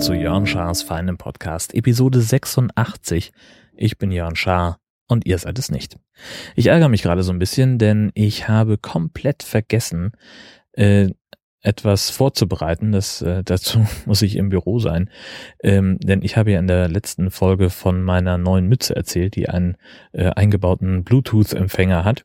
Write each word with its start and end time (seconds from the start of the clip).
zu 0.00 0.14
Jörn 0.14 0.46
Schars 0.46 0.80
feinem 0.80 1.18
Podcast, 1.18 1.74
Episode 1.74 2.22
86. 2.22 3.32
Ich 3.76 3.98
bin 3.98 4.10
Jörn 4.10 4.34
Schaar 4.34 4.78
und 5.08 5.26
ihr 5.26 5.36
seid 5.36 5.58
es 5.58 5.70
nicht. 5.70 5.98
Ich 6.56 6.68
ärgere 6.68 6.88
mich 6.88 7.02
gerade 7.02 7.22
so 7.22 7.32
ein 7.32 7.38
bisschen, 7.38 7.76
denn 7.76 8.10
ich 8.14 8.48
habe 8.48 8.78
komplett 8.78 9.42
vergessen, 9.42 10.12
äh, 10.72 11.10
etwas 11.62 12.10
vorzubereiten. 12.10 12.92
Das, 12.92 13.22
äh, 13.22 13.42
dazu 13.44 13.86
muss 14.06 14.22
ich 14.22 14.36
im 14.36 14.48
Büro 14.48 14.78
sein. 14.78 15.10
Ähm, 15.62 15.98
denn 16.00 16.22
ich 16.22 16.36
habe 16.36 16.52
ja 16.52 16.58
in 16.58 16.66
der 16.66 16.88
letzten 16.88 17.30
Folge 17.30 17.70
von 17.70 18.02
meiner 18.02 18.38
neuen 18.38 18.66
Mütze 18.66 18.96
erzählt, 18.96 19.36
die 19.36 19.48
einen 19.48 19.76
äh, 20.12 20.30
eingebauten 20.30 21.04
Bluetooth-Empfänger 21.04 22.04
hat. 22.04 22.24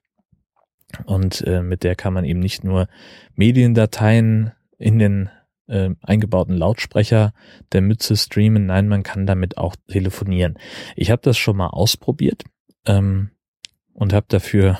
Und 1.05 1.41
äh, 1.41 1.61
mit 1.61 1.83
der 1.83 1.95
kann 1.95 2.13
man 2.13 2.25
eben 2.25 2.39
nicht 2.39 2.63
nur 2.63 2.87
Mediendateien 3.33 4.51
in 4.77 4.99
den 4.99 5.29
äh, 5.67 5.89
eingebauten 6.01 6.55
Lautsprecher 6.55 7.33
der 7.71 7.81
Mütze 7.81 8.15
streamen. 8.15 8.65
Nein, 8.67 8.87
man 8.87 9.03
kann 9.03 9.25
damit 9.25 9.57
auch 9.57 9.75
telefonieren. 9.87 10.57
Ich 10.95 11.11
habe 11.11 11.21
das 11.21 11.37
schon 11.37 11.57
mal 11.57 11.67
ausprobiert 11.67 12.43
ähm, 12.85 13.31
und 13.93 14.13
habe 14.13 14.27
dafür 14.29 14.79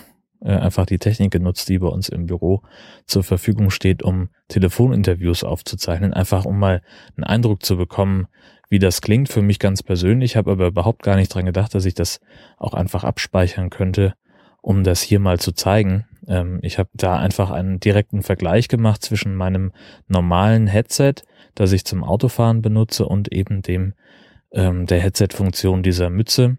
einfach 0.51 0.85
die 0.85 0.99
Technik 0.99 1.31
genutzt, 1.31 1.69
die 1.69 1.79
bei 1.79 1.87
uns 1.87 2.09
im 2.09 2.25
Büro 2.27 2.61
zur 3.05 3.23
Verfügung 3.23 3.69
steht, 3.69 4.03
um 4.03 4.29
Telefoninterviews 4.47 5.43
aufzuzeichnen, 5.43 6.13
einfach 6.13 6.45
um 6.45 6.59
mal 6.59 6.81
einen 7.15 7.23
Eindruck 7.23 7.63
zu 7.63 7.77
bekommen, 7.77 8.27
wie 8.69 8.79
das 8.79 9.01
klingt 9.01 9.29
für 9.29 9.41
mich 9.41 9.59
ganz 9.59 9.83
persönlich, 9.83 10.35
habe 10.35 10.51
aber 10.51 10.67
überhaupt 10.67 11.03
gar 11.03 11.15
nicht 11.15 11.33
dran 11.33 11.45
gedacht, 11.45 11.75
dass 11.75 11.85
ich 11.85 11.93
das 11.93 12.19
auch 12.57 12.73
einfach 12.73 13.03
abspeichern 13.03 13.69
könnte, 13.69 14.15
um 14.61 14.83
das 14.83 15.01
hier 15.01 15.19
mal 15.19 15.39
zu 15.39 15.51
zeigen. 15.51 16.05
Ähm, 16.27 16.59
ich 16.61 16.79
habe 16.79 16.89
da 16.93 17.17
einfach 17.17 17.51
einen 17.51 17.79
direkten 17.79 18.23
Vergleich 18.23 18.67
gemacht 18.67 19.03
zwischen 19.03 19.35
meinem 19.35 19.71
normalen 20.07 20.67
Headset, 20.67 21.15
das 21.53 21.71
ich 21.71 21.85
zum 21.85 22.03
Autofahren 22.03 22.61
benutze, 22.61 23.05
und 23.05 23.31
eben 23.31 23.61
dem 23.61 23.93
ähm, 24.51 24.85
der 24.87 24.99
Headset-Funktion 24.99 25.83
dieser 25.83 26.09
Mütze. 26.09 26.57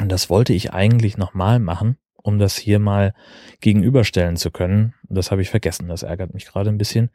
Und 0.00 0.10
das 0.10 0.30
wollte 0.30 0.52
ich 0.52 0.72
eigentlich 0.72 1.18
nochmal 1.18 1.58
machen, 1.58 1.98
um 2.22 2.38
das 2.38 2.56
hier 2.56 2.78
mal 2.78 3.14
gegenüberstellen 3.60 4.36
zu 4.36 4.50
können. 4.50 4.94
Das 5.08 5.30
habe 5.30 5.42
ich 5.42 5.50
vergessen. 5.50 5.88
Das 5.88 6.02
ärgert 6.02 6.34
mich 6.34 6.46
gerade 6.46 6.70
ein 6.70 6.78
bisschen. 6.78 7.10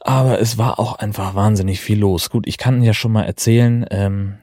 Aber 0.00 0.40
es 0.40 0.58
war 0.58 0.78
auch 0.78 0.96
einfach 0.96 1.34
wahnsinnig 1.34 1.80
viel 1.80 1.98
los. 1.98 2.30
Gut, 2.30 2.46
ich 2.46 2.58
kann 2.58 2.82
ja 2.82 2.92
schon 2.92 3.12
mal 3.12 3.24
erzählen, 3.24 3.86
ähm, 3.90 4.38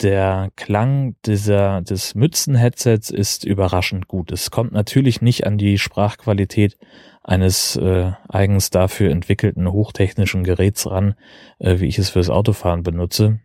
der 0.00 0.50
Klang 0.56 1.16
dieser, 1.24 1.80
des 1.82 2.14
Mützen-Headsets 2.14 3.10
ist 3.10 3.44
überraschend 3.44 4.08
gut. 4.08 4.32
Es 4.32 4.50
kommt 4.50 4.72
natürlich 4.72 5.20
nicht 5.20 5.46
an 5.46 5.56
die 5.56 5.78
Sprachqualität 5.78 6.76
eines 7.22 7.76
äh, 7.76 8.12
eigens 8.28 8.70
dafür 8.70 9.10
entwickelten 9.10 9.70
hochtechnischen 9.70 10.44
Geräts 10.44 10.90
ran, 10.90 11.14
äh, 11.58 11.78
wie 11.80 11.86
ich 11.86 11.98
es 11.98 12.10
fürs 12.10 12.28
Autofahren 12.28 12.82
benutze. 12.82 13.40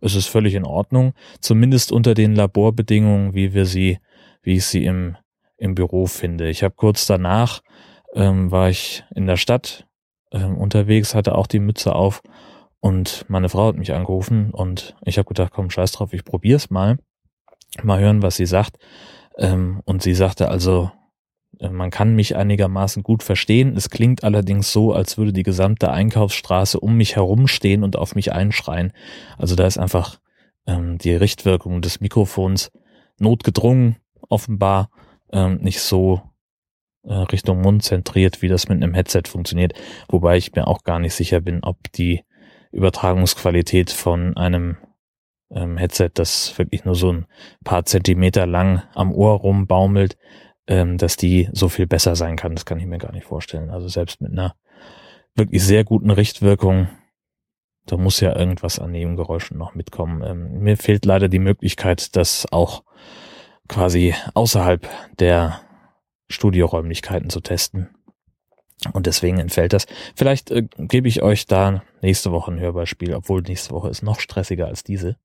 Es 0.00 0.14
ist 0.14 0.26
völlig 0.26 0.54
in 0.54 0.64
Ordnung, 0.64 1.14
zumindest 1.40 1.90
unter 1.90 2.14
den 2.14 2.34
Laborbedingungen, 2.34 3.34
wie 3.34 3.54
wir 3.54 3.64
sie, 3.64 3.98
wie 4.46 4.54
ich 4.54 4.66
sie 4.66 4.84
im, 4.84 5.16
im 5.58 5.74
Büro 5.74 6.06
finde. 6.06 6.48
Ich 6.48 6.62
habe 6.62 6.74
kurz 6.74 7.06
danach, 7.06 7.60
ähm, 8.14 8.50
war 8.50 8.70
ich 8.70 9.04
in 9.14 9.26
der 9.26 9.36
Stadt 9.36 9.86
ähm, 10.32 10.56
unterwegs, 10.56 11.14
hatte 11.14 11.34
auch 11.34 11.46
die 11.46 11.58
Mütze 11.58 11.94
auf 11.94 12.22
und 12.80 13.24
meine 13.28 13.48
Frau 13.48 13.68
hat 13.68 13.76
mich 13.76 13.92
angerufen 13.92 14.52
und 14.52 14.96
ich 15.04 15.18
habe 15.18 15.26
gedacht, 15.26 15.52
komm, 15.52 15.70
scheiß 15.70 15.92
drauf, 15.92 16.12
ich 16.12 16.24
probier's 16.24 16.70
mal. 16.70 16.98
Mal 17.82 18.00
hören, 18.00 18.22
was 18.22 18.36
sie 18.36 18.46
sagt. 18.46 18.76
Ähm, 19.36 19.82
und 19.84 20.02
sie 20.02 20.14
sagte 20.14 20.48
also, 20.48 20.90
äh, 21.58 21.68
man 21.68 21.90
kann 21.90 22.14
mich 22.14 22.36
einigermaßen 22.36 23.02
gut 23.02 23.24
verstehen. 23.24 23.76
Es 23.76 23.90
klingt 23.90 24.22
allerdings 24.22 24.72
so, 24.72 24.92
als 24.92 25.18
würde 25.18 25.32
die 25.32 25.42
gesamte 25.42 25.90
Einkaufsstraße 25.90 26.78
um 26.78 26.96
mich 26.96 27.16
herumstehen 27.16 27.82
und 27.82 27.96
auf 27.96 28.14
mich 28.14 28.32
einschreien. 28.32 28.92
Also 29.36 29.56
da 29.56 29.66
ist 29.66 29.78
einfach 29.78 30.20
ähm, 30.66 30.98
die 30.98 31.14
Richtwirkung 31.14 31.82
des 31.82 32.00
Mikrofons 32.00 32.70
notgedrungen, 33.18 33.96
offenbar 34.28 34.90
ähm, 35.32 35.58
nicht 35.62 35.80
so 35.80 36.22
äh, 37.04 37.14
Richtung 37.14 37.60
Mund 37.60 37.82
zentriert, 37.82 38.42
wie 38.42 38.48
das 38.48 38.68
mit 38.68 38.82
einem 38.82 38.94
Headset 38.94 39.22
funktioniert. 39.26 39.74
Wobei 40.08 40.36
ich 40.36 40.54
mir 40.54 40.66
auch 40.66 40.82
gar 40.82 40.98
nicht 40.98 41.14
sicher 41.14 41.40
bin, 41.40 41.62
ob 41.62 41.92
die 41.92 42.24
Übertragungsqualität 42.72 43.90
von 43.90 44.36
einem 44.36 44.76
ähm, 45.50 45.76
Headset, 45.76 46.10
das 46.14 46.58
wirklich 46.58 46.84
nur 46.84 46.94
so 46.94 47.12
ein 47.12 47.26
paar 47.64 47.84
Zentimeter 47.84 48.46
lang 48.46 48.82
am 48.94 49.12
Ohr 49.12 49.34
rumbaumelt, 49.34 50.16
ähm, 50.66 50.98
dass 50.98 51.16
die 51.16 51.48
so 51.52 51.68
viel 51.68 51.86
besser 51.86 52.16
sein 52.16 52.36
kann. 52.36 52.54
Das 52.54 52.66
kann 52.66 52.78
ich 52.78 52.86
mir 52.86 52.98
gar 52.98 53.12
nicht 53.12 53.26
vorstellen. 53.26 53.70
Also 53.70 53.88
selbst 53.88 54.20
mit 54.20 54.32
einer 54.32 54.56
wirklich 55.34 55.62
sehr 55.62 55.84
guten 55.84 56.10
Richtwirkung, 56.10 56.88
da 57.86 57.96
muss 57.96 58.20
ja 58.20 58.36
irgendwas 58.36 58.78
an 58.80 58.90
Nebengeräuschen 58.90 59.56
noch 59.56 59.74
mitkommen. 59.74 60.22
Ähm, 60.24 60.58
mir 60.58 60.76
fehlt 60.76 61.04
leider 61.04 61.28
die 61.28 61.38
Möglichkeit, 61.38 62.16
das 62.16 62.46
auch 62.50 62.82
quasi 63.68 64.14
außerhalb 64.34 64.88
der 65.18 65.60
Studioräumlichkeiten 66.28 67.30
zu 67.30 67.40
testen. 67.40 67.90
Und 68.92 69.06
deswegen 69.06 69.38
entfällt 69.38 69.72
das. 69.72 69.86
Vielleicht 70.14 70.50
äh, 70.50 70.66
gebe 70.78 71.08
ich 71.08 71.22
euch 71.22 71.46
da 71.46 71.82
nächste 72.02 72.30
Woche 72.30 72.52
ein 72.52 72.60
Hörbeispiel, 72.60 73.14
obwohl 73.14 73.40
nächste 73.42 73.72
Woche 73.72 73.88
ist 73.88 74.02
noch 74.02 74.20
stressiger 74.20 74.66
als 74.66 74.84
diese. 74.84 75.16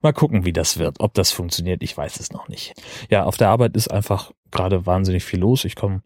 Mal 0.00 0.12
gucken, 0.12 0.44
wie 0.44 0.52
das 0.52 0.78
wird. 0.78 1.00
Ob 1.00 1.14
das 1.14 1.32
funktioniert, 1.32 1.82
ich 1.82 1.96
weiß 1.96 2.20
es 2.20 2.32
noch 2.32 2.48
nicht. 2.48 2.74
Ja, 3.10 3.24
auf 3.24 3.36
der 3.36 3.48
Arbeit 3.48 3.76
ist 3.76 3.88
einfach 3.88 4.32
gerade 4.50 4.86
wahnsinnig 4.86 5.24
viel 5.24 5.40
los. 5.40 5.64
Ich 5.64 5.76
komme, 5.76 6.02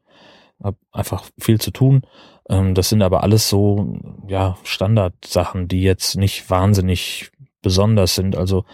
habe 0.63 0.77
einfach 0.93 1.25
viel 1.39 1.61
zu 1.61 1.71
tun. 1.71 2.03
Ähm, 2.49 2.75
das 2.75 2.89
sind 2.89 3.03
aber 3.03 3.23
alles 3.23 3.49
so, 3.49 3.99
ja, 4.29 4.57
Standardsachen, 4.63 5.69
die 5.69 5.83
jetzt 5.83 6.17
nicht 6.17 6.49
wahnsinnig 6.51 7.31
besonders 7.63 8.15
sind. 8.15 8.37
Also 8.37 8.65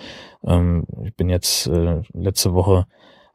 ähm, 0.45 0.87
ich 1.05 1.15
bin 1.15 1.29
jetzt 1.29 1.67
äh, 1.67 2.03
letzte 2.13 2.55
Woche 2.55 2.87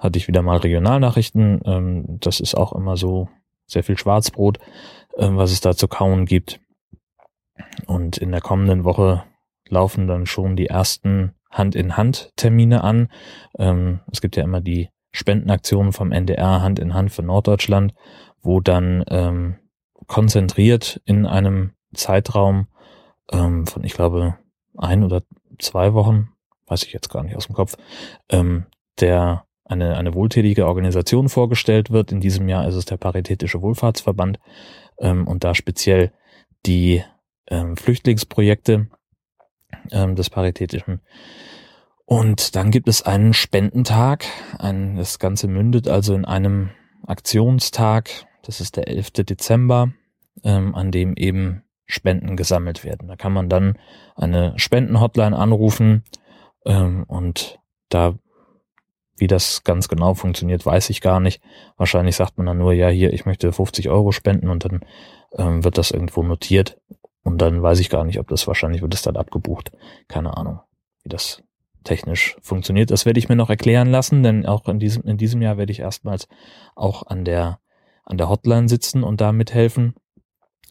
hatte 0.03 0.19
ich 0.19 0.27
wieder 0.27 0.41
mal 0.41 0.57
Regionalnachrichten. 0.57 1.61
Ähm, 1.65 2.19
das 2.19 2.39
ist 2.41 2.55
auch 2.55 2.73
immer 2.73 2.97
so 2.97 3.29
sehr 3.65 3.83
viel 3.83 3.97
Schwarzbrot, 3.97 4.59
äh, 5.17 5.29
was 5.31 5.51
es 5.51 5.61
da 5.61 5.75
zu 5.75 5.87
kauen 5.87 6.25
gibt. 6.25 6.59
Und 7.87 8.17
in 8.17 8.31
der 8.31 8.41
kommenden 8.41 8.83
Woche 8.83 9.23
laufen 9.69 10.07
dann 10.07 10.25
schon 10.25 10.55
die 10.55 10.67
ersten 10.67 11.33
Hand-in-Hand-Termine 11.49 12.83
an. 12.83 13.09
Ähm, 13.57 14.01
es 14.11 14.21
gibt 14.21 14.35
ja 14.35 14.43
immer 14.43 14.59
die 14.59 14.89
Spendenaktionen 15.11 15.93
vom 15.93 16.11
NDR 16.11 16.61
Hand 16.61 16.79
in 16.79 16.93
Hand 16.93 17.11
für 17.11 17.23
Norddeutschland, 17.23 17.93
wo 18.41 18.59
dann 18.59 19.05
ähm, 19.07 19.55
konzentriert 20.07 21.01
in 21.05 21.25
einem 21.25 21.71
Zeitraum 21.93 22.67
ähm, 23.31 23.65
von, 23.67 23.83
ich 23.83 23.93
glaube, 23.93 24.37
ein 24.75 25.03
oder 25.03 25.21
zwei 25.59 25.93
Wochen, 25.93 26.29
weiß 26.67 26.83
ich 26.83 26.93
jetzt 26.93 27.09
gar 27.09 27.23
nicht 27.23 27.35
aus 27.35 27.45
dem 27.45 27.55
Kopf, 27.55 27.77
ähm, 28.29 28.65
der 28.99 29.45
eine, 29.73 29.97
eine 29.97 30.13
wohltätige 30.13 30.67
Organisation 30.67 31.29
vorgestellt 31.29 31.91
wird. 31.91 32.11
In 32.11 32.21
diesem 32.21 32.47
Jahr 32.47 32.67
ist 32.67 32.75
es 32.75 32.85
der 32.85 32.97
Paritätische 32.97 33.61
Wohlfahrtsverband 33.61 34.39
ähm, 34.99 35.27
und 35.27 35.43
da 35.43 35.53
speziell 35.53 36.11
die 36.65 37.03
ähm, 37.47 37.75
Flüchtlingsprojekte 37.75 38.87
ähm, 39.91 40.15
des 40.15 40.29
Paritätischen. 40.29 41.01
Und 42.05 42.55
dann 42.55 42.71
gibt 42.71 42.87
es 42.87 43.01
einen 43.01 43.33
Spendentag. 43.33 44.25
Ein, 44.59 44.97
das 44.97 45.19
Ganze 45.19 45.47
mündet 45.47 45.87
also 45.87 46.15
in 46.15 46.25
einem 46.25 46.69
Aktionstag. 47.05 48.09
Das 48.43 48.61
ist 48.61 48.77
der 48.77 48.87
11. 48.87 49.11
Dezember, 49.11 49.93
ähm, 50.43 50.75
an 50.75 50.91
dem 50.91 51.15
eben 51.15 51.63
Spenden 51.85 52.35
gesammelt 52.37 52.83
werden. 52.83 53.07
Da 53.07 53.15
kann 53.15 53.33
man 53.33 53.49
dann 53.49 53.77
eine 54.15 54.53
Spendenhotline 54.57 55.37
anrufen 55.37 56.03
ähm, 56.65 57.03
und 57.07 57.59
da 57.89 58.15
wie 59.17 59.27
das 59.27 59.63
ganz 59.63 59.87
genau 59.87 60.13
funktioniert, 60.13 60.65
weiß 60.65 60.89
ich 60.89 61.01
gar 61.01 61.19
nicht. 61.19 61.41
Wahrscheinlich 61.77 62.15
sagt 62.15 62.37
man 62.37 62.47
dann 62.47 62.57
nur, 62.57 62.73
ja, 62.73 62.89
hier, 62.89 63.13
ich 63.13 63.25
möchte 63.25 63.51
50 63.51 63.89
Euro 63.89 64.11
spenden 64.11 64.49
und 64.49 64.65
dann 64.65 64.81
ähm, 65.37 65.63
wird 65.63 65.77
das 65.77 65.91
irgendwo 65.91 66.23
notiert. 66.23 66.79
Und 67.23 67.41
dann 67.41 67.61
weiß 67.61 67.79
ich 67.79 67.89
gar 67.89 68.03
nicht, 68.03 68.19
ob 68.19 68.27
das 68.27 68.47
wahrscheinlich 68.47 68.81
wird 68.81 68.93
es 68.93 69.01
dann 69.01 69.15
abgebucht. 69.15 69.71
Keine 70.07 70.35
Ahnung, 70.35 70.59
wie 71.03 71.09
das 71.09 71.41
technisch 71.83 72.37
funktioniert. 72.41 72.91
Das 72.91 73.05
werde 73.05 73.19
ich 73.19 73.29
mir 73.29 73.35
noch 73.35 73.49
erklären 73.49 73.89
lassen, 73.89 74.23
denn 74.23 74.45
auch 74.45 74.67
in 74.67 74.79
diesem, 74.79 75.03
in 75.03 75.17
diesem 75.17 75.41
Jahr 75.41 75.57
werde 75.57 75.71
ich 75.71 75.79
erstmals 75.79 76.27
auch 76.75 77.03
an 77.07 77.25
der, 77.25 77.59
an 78.03 78.17
der 78.17 78.29
Hotline 78.29 78.67
sitzen 78.67 79.03
und 79.03 79.21
da 79.21 79.31
mithelfen. 79.31 79.95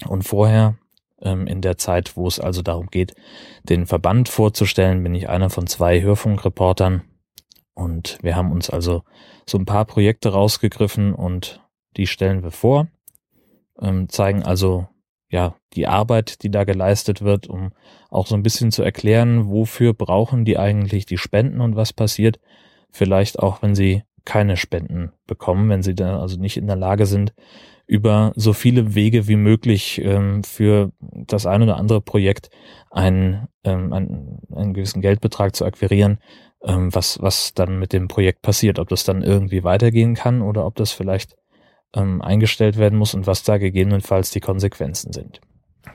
Und 0.06 0.22
vorher, 0.22 0.76
ähm, 1.20 1.46
in 1.46 1.60
der 1.60 1.78
Zeit, 1.78 2.16
wo 2.16 2.26
es 2.26 2.40
also 2.40 2.62
darum 2.62 2.88
geht, 2.88 3.14
den 3.62 3.86
Verband 3.86 4.28
vorzustellen, 4.28 5.02
bin 5.02 5.14
ich 5.14 5.28
einer 5.28 5.50
von 5.50 5.66
zwei 5.66 6.02
Hörfunkreportern, 6.02 7.02
und 7.74 8.18
wir 8.22 8.36
haben 8.36 8.52
uns 8.52 8.70
also 8.70 9.02
so 9.48 9.58
ein 9.58 9.64
paar 9.64 9.84
Projekte 9.84 10.30
rausgegriffen 10.30 11.14
und 11.14 11.60
die 11.96 12.06
stellen 12.06 12.42
wir 12.42 12.50
vor, 12.50 12.88
ähm, 13.80 14.08
zeigen 14.08 14.42
also 14.42 14.86
ja, 15.32 15.56
die 15.72 15.86
Arbeit, 15.86 16.42
die 16.42 16.50
da 16.50 16.64
geleistet 16.64 17.22
wird, 17.22 17.46
um 17.46 17.72
auch 18.10 18.26
so 18.26 18.34
ein 18.34 18.42
bisschen 18.42 18.70
zu 18.70 18.82
erklären, 18.82 19.48
wofür 19.48 19.94
brauchen 19.94 20.44
die 20.44 20.58
eigentlich 20.58 21.06
die 21.06 21.16
Spenden 21.16 21.62
und 21.62 21.74
was 21.74 21.94
passiert. 21.94 22.38
Vielleicht 22.90 23.38
auch, 23.38 23.62
wenn 23.62 23.74
sie 23.74 24.02
keine 24.26 24.58
Spenden 24.58 25.12
bekommen, 25.26 25.70
wenn 25.70 25.82
sie 25.82 25.94
da 25.94 26.20
also 26.20 26.38
nicht 26.38 26.58
in 26.58 26.66
der 26.66 26.76
Lage 26.76 27.06
sind, 27.06 27.32
über 27.86 28.32
so 28.36 28.52
viele 28.52 28.94
Wege 28.94 29.26
wie 29.26 29.36
möglich 29.36 30.00
ähm, 30.04 30.44
für 30.44 30.92
das 31.00 31.46
ein 31.46 31.62
oder 31.62 31.76
andere 31.76 32.00
Projekt 32.00 32.50
einen, 32.90 33.48
ähm, 33.64 33.92
einen, 33.92 34.38
einen 34.54 34.74
gewissen 34.74 35.00
Geldbetrag 35.00 35.56
zu 35.56 35.64
akquirieren, 35.64 36.18
ähm, 36.64 36.94
was, 36.94 37.20
was 37.20 37.54
dann 37.54 37.78
mit 37.78 37.92
dem 37.92 38.08
Projekt 38.08 38.42
passiert, 38.42 38.78
ob 38.78 38.88
das 38.88 39.04
dann 39.04 39.22
irgendwie 39.22 39.64
weitergehen 39.64 40.14
kann 40.14 40.42
oder 40.42 40.66
ob 40.66 40.76
das 40.76 40.92
vielleicht 40.92 41.36
ähm, 41.94 42.22
eingestellt 42.22 42.76
werden 42.76 42.98
muss 42.98 43.14
und 43.14 43.26
was 43.26 43.42
da 43.42 43.58
gegebenenfalls 43.58 44.30
die 44.30 44.40
Konsequenzen 44.40 45.12
sind. 45.12 45.40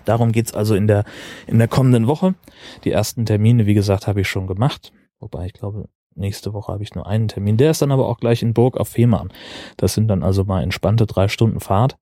Darum 0.05 0.31
geht's 0.31 0.53
also 0.53 0.75
in 0.75 0.87
der, 0.87 1.05
in 1.47 1.59
der 1.59 1.67
kommenden 1.67 2.07
Woche. 2.07 2.35
Die 2.83 2.91
ersten 2.91 3.25
Termine, 3.25 3.65
wie 3.65 3.73
gesagt, 3.73 4.07
habe 4.07 4.21
ich 4.21 4.27
schon 4.27 4.47
gemacht. 4.47 4.91
Wobei 5.19 5.45
ich 5.45 5.53
glaube, 5.53 5.89
nächste 6.15 6.53
Woche 6.53 6.73
habe 6.73 6.83
ich 6.83 6.93
nur 6.93 7.07
einen 7.07 7.27
Termin. 7.27 7.57
Der 7.57 7.71
ist 7.71 7.81
dann 7.81 7.91
aber 7.91 8.07
auch 8.07 8.17
gleich 8.17 8.41
in 8.41 8.53
Burg 8.53 8.77
auf 8.77 8.89
Fehmarn. 8.89 9.31
Das 9.77 9.93
sind 9.93 10.07
dann 10.07 10.23
also 10.23 10.43
mal 10.43 10.63
entspannte 10.63 11.05
drei 11.05 11.27
Stunden 11.27 11.59
Fahrt. 11.59 11.97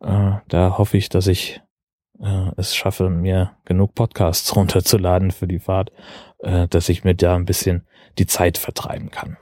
Äh, 0.00 0.32
da 0.48 0.78
hoffe 0.78 0.96
ich, 0.96 1.08
dass 1.08 1.26
ich 1.26 1.60
äh, 2.22 2.50
es 2.56 2.74
schaffe, 2.74 3.10
mir 3.10 3.52
genug 3.64 3.94
Podcasts 3.94 4.54
runterzuladen 4.56 5.30
für 5.30 5.46
die 5.46 5.58
Fahrt, 5.58 5.92
äh, 6.38 6.68
dass 6.68 6.88
ich 6.88 7.04
mir 7.04 7.14
da 7.14 7.34
ein 7.34 7.44
bisschen 7.44 7.86
die 8.18 8.26
Zeit 8.26 8.58
vertreiben 8.58 9.10
kann. 9.10 9.36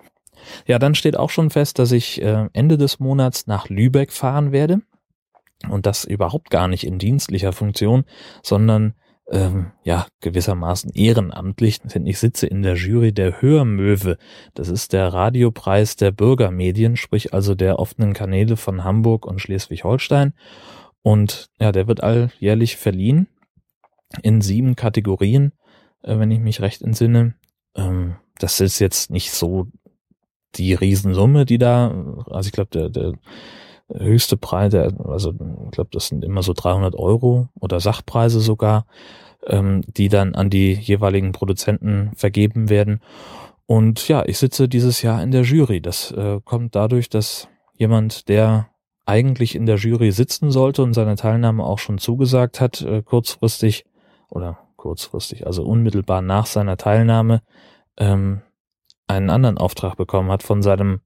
Ja, 0.66 0.78
dann 0.78 0.94
steht 0.94 1.16
auch 1.16 1.30
schon 1.30 1.50
fest, 1.50 1.78
dass 1.78 1.92
ich 1.92 2.22
äh, 2.22 2.48
Ende 2.52 2.78
des 2.78 2.98
Monats 2.98 3.46
nach 3.46 3.68
Lübeck 3.68 4.12
fahren 4.12 4.52
werde. 4.52 4.80
Und 5.68 5.84
das 5.84 6.04
überhaupt 6.04 6.48
gar 6.48 6.68
nicht 6.68 6.84
in 6.84 6.98
dienstlicher 6.98 7.52
Funktion, 7.52 8.04
sondern 8.42 8.94
ähm, 9.30 9.72
ja 9.84 10.06
gewissermaßen 10.20 10.90
ehrenamtlich, 10.94 11.80
denn 11.82 12.06
ich 12.06 12.18
sitze 12.18 12.46
in 12.46 12.62
der 12.62 12.74
Jury 12.74 13.12
der 13.12 13.42
Hörmöwe. 13.42 14.16
Das 14.54 14.68
ist 14.68 14.92
der 14.94 15.12
Radiopreis 15.12 15.96
der 15.96 16.10
Bürgermedien, 16.12 16.96
sprich 16.96 17.34
also 17.34 17.54
der 17.54 17.78
offenen 17.78 18.14
Kanäle 18.14 18.56
von 18.56 18.84
Hamburg 18.84 19.26
und 19.26 19.40
Schleswig-Holstein. 19.40 20.32
Und 21.02 21.50
ja, 21.58 21.73
der 21.73 21.88
wird 21.88 22.02
alljährlich 22.02 22.76
verliehen 22.76 23.29
in 24.23 24.41
sieben 24.41 24.76
Kategorien, 24.76 25.52
äh, 26.02 26.19
wenn 26.19 26.31
ich 26.31 26.41
mich 26.41 26.61
recht 26.61 26.82
entsinne. 26.82 27.35
Ähm, 27.75 28.17
das 28.38 28.61
ist 28.61 28.79
jetzt 28.79 29.11
nicht 29.11 29.32
so 29.32 29.67
die 30.56 30.75
Riesensumme, 30.75 31.47
die 31.47 31.58
da, 31.58 31.88
also 32.26 32.47
ich 32.47 32.52
glaube, 32.52 32.70
der, 32.70 32.88
der 32.88 33.12
höchste 33.93 34.37
Preis, 34.37 34.70
der, 34.70 34.93
also 35.05 35.31
ich 35.31 35.70
glaube, 35.70 35.91
das 35.93 36.08
sind 36.08 36.25
immer 36.25 36.43
so 36.43 36.52
300 36.52 36.94
Euro 36.94 37.49
oder 37.61 37.81
Sachpreise 37.81 38.41
sogar, 38.41 38.87
ähm, 39.47 39.82
die 39.87 40.08
dann 40.08 40.35
an 40.35 40.50
die 40.50 40.73
jeweiligen 40.73 41.32
Produzenten 41.32 42.11
vergeben 42.14 42.69
werden. 42.69 43.00
Und 43.67 44.08
ja, 44.08 44.25
ich 44.26 44.38
sitze 44.38 44.69
dieses 44.69 45.02
Jahr 45.02 45.23
in 45.23 45.31
der 45.31 45.43
Jury. 45.43 45.81
Das 45.81 46.11
äh, 46.11 46.41
kommt 46.44 46.75
dadurch, 46.75 47.08
dass 47.08 47.49
jemand, 47.75 48.29
der 48.29 48.69
eigentlich 49.06 49.55
in 49.55 49.67
der 49.67 49.76
Jury 49.76 50.12
sitzen 50.12 50.50
sollte 50.50 50.82
und 50.82 50.94
seine 50.94 51.17
Teilnahme 51.17 51.64
auch 51.64 51.79
schon 51.79 51.99
zugesagt 51.99 52.61
hat, 52.61 52.82
äh, 52.82 53.02
kurzfristig 53.02 53.85
oder 54.29 54.58
kurzfristig, 54.76 55.47
also 55.47 55.64
unmittelbar 55.64 56.23
nach 56.23 56.47
seiner 56.47 56.76
Teilnahme, 56.76 57.43
ähm, 57.99 58.43
einen 59.06 59.31
anderen 59.31 59.58
Auftrag 59.58 59.97
bekommen 59.97 60.31
hat 60.31 60.43
von 60.43 60.62
seinem 60.62 61.00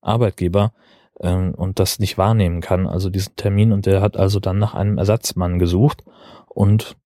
Arbeitgeber 0.00 0.72
ähm, 1.20 1.54
und 1.54 1.78
das 1.78 1.98
nicht 1.98 2.16
wahrnehmen 2.16 2.60
kann, 2.60 2.86
also 2.86 3.10
diesen 3.10 3.36
Termin. 3.36 3.72
Und 3.72 3.86
der 3.86 4.00
hat 4.00 4.16
also 4.16 4.40
dann 4.40 4.58
nach 4.58 4.74
einem 4.74 4.98
Ersatzmann 4.98 5.58
gesucht 5.58 6.04
und 6.46 6.96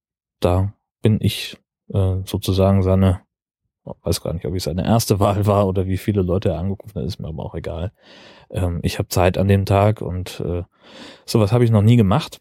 da 0.41 0.75
bin 1.01 1.19
ich 1.21 1.59
äh, 1.93 2.17
sozusagen 2.25 2.83
seine, 2.83 3.23
weiß 3.85 4.23
gar 4.23 4.33
nicht, 4.35 4.47
ob 4.47 4.55
ich 4.55 4.63
seine 4.63 4.85
erste 4.85 5.19
Wahl 5.21 5.47
war 5.47 5.67
oder 5.67 5.87
wie 5.87 5.99
viele 5.99 6.23
Leute 6.23 6.51
er 6.51 6.59
angerufen 6.59 6.95
hat, 6.95 7.05
ist 7.05 7.19
mir 7.19 7.29
aber 7.29 7.45
auch 7.45 7.55
egal. 7.55 7.93
Ähm, 8.53 8.81
ich 8.83 8.99
habe 8.99 9.09
Zeit 9.09 9.39
an 9.39 9.49
dem 9.49 9.67
Tag 9.67 10.01
und 10.01 10.41
äh, 10.41 10.63
sowas 11.25 11.53
habe 11.53 11.65
ich 11.65 11.71
noch 11.71 11.83
nie 11.83 11.97
gemacht. 11.97 12.41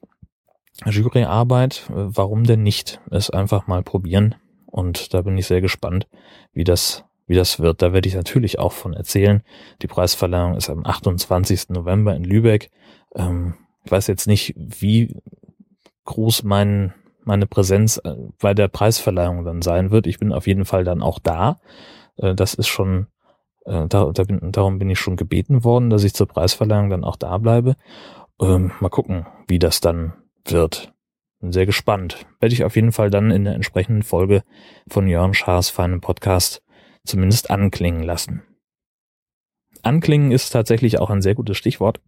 Juryarbeit, 0.85 1.83
äh, 1.89 1.93
warum 1.95 2.43
denn 2.43 2.63
nicht? 2.63 3.01
Es 3.09 3.29
einfach 3.29 3.67
mal 3.67 3.83
probieren. 3.83 4.35
Und 4.65 5.13
da 5.13 5.21
bin 5.21 5.37
ich 5.37 5.47
sehr 5.47 5.61
gespannt, 5.61 6.07
wie 6.53 6.63
das 6.63 7.03
wie 7.31 7.35
das 7.35 7.61
wird. 7.61 7.81
Da 7.81 7.93
werde 7.93 8.09
ich 8.09 8.15
natürlich 8.15 8.59
auch 8.59 8.73
von 8.73 8.93
erzählen. 8.93 9.41
Die 9.81 9.87
Preisverleihung 9.87 10.55
ist 10.55 10.69
am 10.69 10.85
28. 10.85 11.69
November 11.69 12.13
in 12.13 12.25
Lübeck. 12.25 12.69
Ähm, 13.15 13.55
ich 13.85 13.91
weiß 13.91 14.07
jetzt 14.07 14.27
nicht, 14.27 14.53
wie 14.57 15.15
groß 16.03 16.43
mein, 16.43 16.93
meine 17.23 17.47
Präsenz 17.47 18.01
äh, 18.03 18.15
bei 18.39 18.53
der 18.53 18.67
Preisverleihung 18.67 19.45
dann 19.45 19.61
sein 19.61 19.91
wird. 19.91 20.07
Ich 20.07 20.19
bin 20.19 20.33
auf 20.33 20.45
jeden 20.45 20.65
Fall 20.65 20.83
dann 20.83 21.01
auch 21.01 21.19
da. 21.19 21.61
Äh, 22.17 22.35
das 22.35 22.53
ist 22.53 22.67
schon, 22.67 23.07
äh, 23.65 23.87
da, 23.87 24.11
da 24.11 24.23
bin, 24.23 24.51
darum 24.51 24.79
bin 24.79 24.89
ich 24.89 24.99
schon 24.99 25.15
gebeten 25.15 25.63
worden, 25.63 25.89
dass 25.89 26.03
ich 26.03 26.13
zur 26.13 26.27
Preisverleihung 26.27 26.89
dann 26.89 27.03
auch 27.03 27.15
da 27.15 27.37
bleibe. 27.37 27.75
Ähm, 28.39 28.71
mal 28.79 28.89
gucken, 28.89 29.27
wie 29.47 29.59
das 29.59 29.81
dann 29.81 30.13
wird. 30.45 30.93
Bin 31.39 31.51
sehr 31.51 31.65
gespannt. 31.65 32.25
Werde 32.39 32.53
ich 32.53 32.63
auf 32.63 32.75
jeden 32.75 32.91
Fall 32.91 33.09
dann 33.09 33.31
in 33.31 33.45
der 33.45 33.55
entsprechenden 33.55 34.03
Folge 34.03 34.43
von 34.87 35.07
Jörn 35.07 35.33
Schaas 35.33 35.69
feinem 35.69 36.01
Podcast 36.01 36.63
zumindest 37.05 37.49
anklingen 37.49 38.03
lassen. 38.03 38.43
Anklingen 39.83 40.31
ist 40.31 40.51
tatsächlich 40.51 40.99
auch 40.99 41.09
ein 41.09 41.21
sehr 41.21 41.33
gutes 41.33 41.57
Stichwort, 41.57 42.01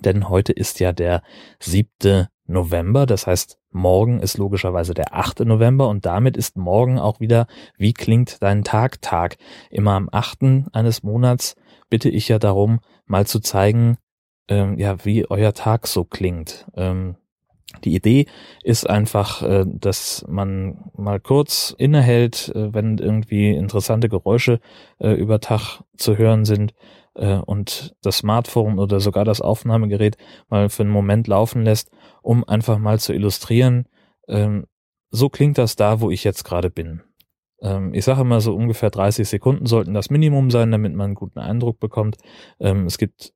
denn 0.00 0.28
heute 0.28 0.52
ist 0.52 0.80
ja 0.80 0.92
der 0.92 1.22
siebte 1.60 2.28
November, 2.46 3.06
das 3.06 3.26
heißt, 3.26 3.57
morgen 3.70 4.20
ist 4.20 4.38
logischerweise 4.38 4.94
der 4.94 5.14
achte 5.14 5.44
November 5.44 5.88
und 5.88 6.06
damit 6.06 6.36
ist 6.36 6.56
morgen 6.56 6.98
auch 6.98 7.20
wieder, 7.20 7.46
wie 7.76 7.92
klingt 7.92 8.42
dein 8.42 8.64
Tag 8.64 9.02
Tag. 9.02 9.36
Immer 9.70 9.92
am 9.92 10.08
achten 10.10 10.66
eines 10.72 11.02
Monats 11.02 11.56
bitte 11.90 12.08
ich 12.08 12.28
ja 12.28 12.38
darum, 12.38 12.80
mal 13.06 13.26
zu 13.26 13.40
zeigen, 13.40 13.98
ähm, 14.48 14.78
ja, 14.78 15.04
wie 15.04 15.28
euer 15.28 15.52
Tag 15.52 15.86
so 15.86 16.04
klingt. 16.04 16.66
Ähm, 16.74 17.16
die 17.84 17.94
Idee 17.94 18.26
ist 18.62 18.88
einfach, 18.88 19.42
äh, 19.42 19.64
dass 19.66 20.24
man 20.26 20.90
mal 20.96 21.20
kurz 21.20 21.74
innehält, 21.76 22.50
äh, 22.54 22.72
wenn 22.72 22.98
irgendwie 22.98 23.50
interessante 23.54 24.08
Geräusche 24.08 24.60
äh, 24.98 25.12
über 25.12 25.40
Tag 25.40 25.82
zu 25.96 26.16
hören 26.16 26.44
sind 26.44 26.74
und 27.46 27.96
das 28.00 28.18
Smartphone 28.18 28.78
oder 28.78 29.00
sogar 29.00 29.24
das 29.24 29.40
Aufnahmegerät 29.40 30.16
mal 30.50 30.68
für 30.68 30.84
einen 30.84 30.92
Moment 30.92 31.26
laufen 31.26 31.64
lässt, 31.64 31.90
um 32.28 32.44
einfach 32.44 32.76
mal 32.76 33.00
zu 33.00 33.14
illustrieren, 33.14 33.88
ähm, 34.28 34.66
so 35.10 35.30
klingt 35.30 35.56
das 35.56 35.76
da, 35.76 36.02
wo 36.02 36.10
ich 36.10 36.24
jetzt 36.24 36.44
gerade 36.44 36.68
bin. 36.68 37.00
Ähm, 37.62 37.94
ich 37.94 38.04
sage 38.04 38.20
immer 38.20 38.42
so 38.42 38.54
ungefähr 38.54 38.90
30 38.90 39.26
Sekunden 39.26 39.64
sollten 39.64 39.94
das 39.94 40.10
Minimum 40.10 40.50
sein, 40.50 40.70
damit 40.70 40.92
man 40.92 41.06
einen 41.06 41.14
guten 41.14 41.38
Eindruck 41.38 41.80
bekommt. 41.80 42.18
Ähm, 42.60 42.84
es 42.84 42.98
gibt 42.98 43.32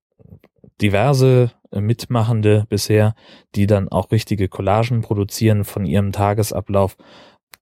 diverse 0.82 1.52
äh, 1.70 1.80
Mitmachende 1.80 2.66
bisher, 2.68 3.14
die 3.54 3.66
dann 3.66 3.88
auch 3.88 4.10
richtige 4.10 4.50
Collagen 4.50 5.00
produzieren 5.00 5.64
von 5.64 5.86
ihrem 5.86 6.12
Tagesablauf. 6.12 6.98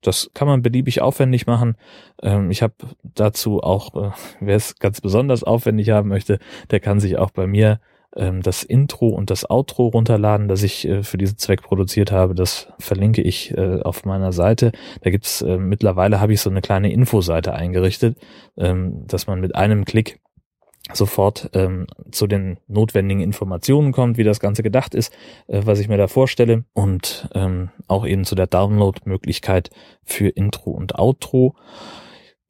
Das 0.01 0.33
kann 0.35 0.49
man 0.49 0.63
beliebig 0.63 1.01
aufwendig 1.01 1.47
machen. 1.47 1.77
Ähm, 2.25 2.51
ich 2.51 2.61
habe 2.61 2.75
dazu 3.05 3.61
auch, 3.61 3.95
äh, 3.95 4.11
wer 4.41 4.57
es 4.57 4.81
ganz 4.81 5.01
besonders 5.01 5.45
aufwendig 5.45 5.91
haben 5.91 6.09
möchte, 6.09 6.41
der 6.73 6.81
kann 6.81 6.99
sich 6.99 7.19
auch 7.19 7.31
bei 7.31 7.47
mir 7.47 7.79
ähm, 8.17 8.43
das 8.43 8.63
Intro 8.63 9.09
und 9.09 9.31
das 9.31 9.49
Outro 9.49 9.89
runterladen, 9.89 10.49
das 10.49 10.63
ich 10.63 10.87
äh, 10.87 11.03
für 11.03 11.19
diesen 11.19 11.39
Zweck 11.39 11.63
produziert 11.63 12.13
habe. 12.13 12.35
Das 12.35 12.69
verlinke 12.79 13.23
ich 13.23 13.57
auf 13.59 14.05
meiner 14.05 14.33
Seite. 14.33 14.73
Da 15.03 15.11
gibt's 15.11 15.43
mittlerweile 15.43 16.21
habe 16.21 16.33
ich 16.33 16.41
so 16.41 16.51
eine 16.51 16.61
kleine 16.61 16.93
Infoseite 16.93 17.53
eingerichtet, 17.53 18.17
ähm, 18.57 19.07
dass 19.07 19.27
man 19.27 19.41
mit 19.41 19.55
einem 19.55 19.85
Klick 19.85 20.21
sofort 20.93 21.51
ähm, 21.53 21.87
zu 22.11 22.27
den 22.27 22.59
notwendigen 22.67 23.21
Informationen 23.21 23.93
kommt, 23.93 24.19
wie 24.19 24.25
das 24.25 24.41
Ganze 24.41 24.63
gedacht 24.63 24.95
ist, 24.95 25.13
äh, 25.47 25.63
was 25.65 25.79
ich 25.79 25.89
mir 25.89 25.99
da 25.99 26.09
vorstelle 26.09 26.65
und 26.73 27.29
ähm, 27.35 27.71
auch 27.87 28.07
eben 28.07 28.25
zu 28.25 28.35
der 28.35 28.47
Download-Möglichkeit 28.47 29.71
für 30.05 30.29
Intro 30.29 30.71
und 30.71 30.99
Outro. 30.99 31.55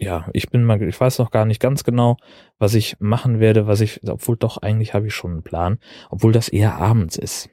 Ja, 0.00 0.26
ich 0.32 0.48
bin 0.48 0.64
mal, 0.64 0.80
ich 0.82 0.98
weiß 0.98 1.18
noch 1.18 1.30
gar 1.30 1.44
nicht 1.44 1.60
ganz 1.60 1.84
genau, 1.84 2.16
was 2.58 2.72
ich 2.74 2.96
machen 3.00 3.38
werde, 3.38 3.66
was 3.66 3.82
ich, 3.82 4.00
obwohl 4.08 4.36
doch 4.36 4.56
eigentlich 4.56 4.94
habe 4.94 5.08
ich 5.08 5.14
schon 5.14 5.32
einen 5.32 5.42
Plan, 5.42 5.78
obwohl 6.08 6.32
das 6.32 6.48
eher 6.48 6.76
abends 6.76 7.18
ist. 7.18 7.50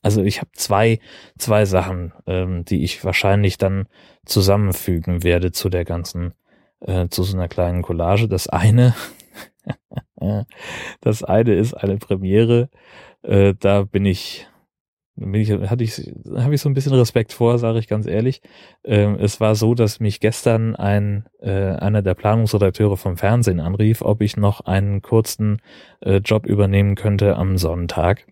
Also 0.00 0.22
ich 0.22 0.40
habe 0.40 0.50
zwei, 0.54 0.98
zwei 1.36 1.66
Sachen, 1.66 2.14
ähm, 2.26 2.64
die 2.64 2.84
ich 2.84 3.04
wahrscheinlich 3.04 3.58
dann 3.58 3.86
zusammenfügen 4.24 5.22
werde 5.24 5.52
zu 5.52 5.68
der 5.68 5.84
ganzen 5.84 6.32
äh, 6.80 7.08
zu 7.08 7.22
so 7.22 7.36
einer 7.36 7.48
kleinen 7.48 7.82
Collage. 7.82 8.26
Das 8.26 8.48
eine, 8.48 8.94
das 11.02 11.22
eine 11.22 11.54
ist 11.54 11.74
eine 11.74 11.98
Premiere. 11.98 12.70
Äh, 13.22 13.54
da 13.58 13.82
bin 13.82 14.06
ich, 14.06 14.48
bin 15.16 15.34
ich, 15.40 15.50
hatte 15.50 15.82
ich, 15.82 16.12
habe 16.36 16.54
ich 16.54 16.60
so 16.60 16.68
ein 16.68 16.74
bisschen 16.74 16.92
Respekt 16.94 17.32
vor, 17.32 17.58
sage 17.58 17.78
ich 17.78 17.88
ganz 17.88 18.06
ehrlich. 18.06 18.42
Ähm, 18.84 19.16
es 19.18 19.40
war 19.40 19.54
so, 19.54 19.74
dass 19.74 20.00
mich 20.00 20.20
gestern 20.20 20.76
ein 20.76 21.26
äh, 21.40 21.50
einer 21.50 22.02
der 22.02 22.14
Planungsredakteure 22.14 22.96
vom 22.96 23.16
Fernsehen 23.16 23.60
anrief, 23.60 24.02
ob 24.02 24.20
ich 24.22 24.36
noch 24.36 24.60
einen 24.62 25.02
kurzen 25.02 25.60
äh, 26.00 26.16
Job 26.18 26.46
übernehmen 26.46 26.94
könnte 26.94 27.36
am 27.36 27.56
Sonntag. 27.58 28.26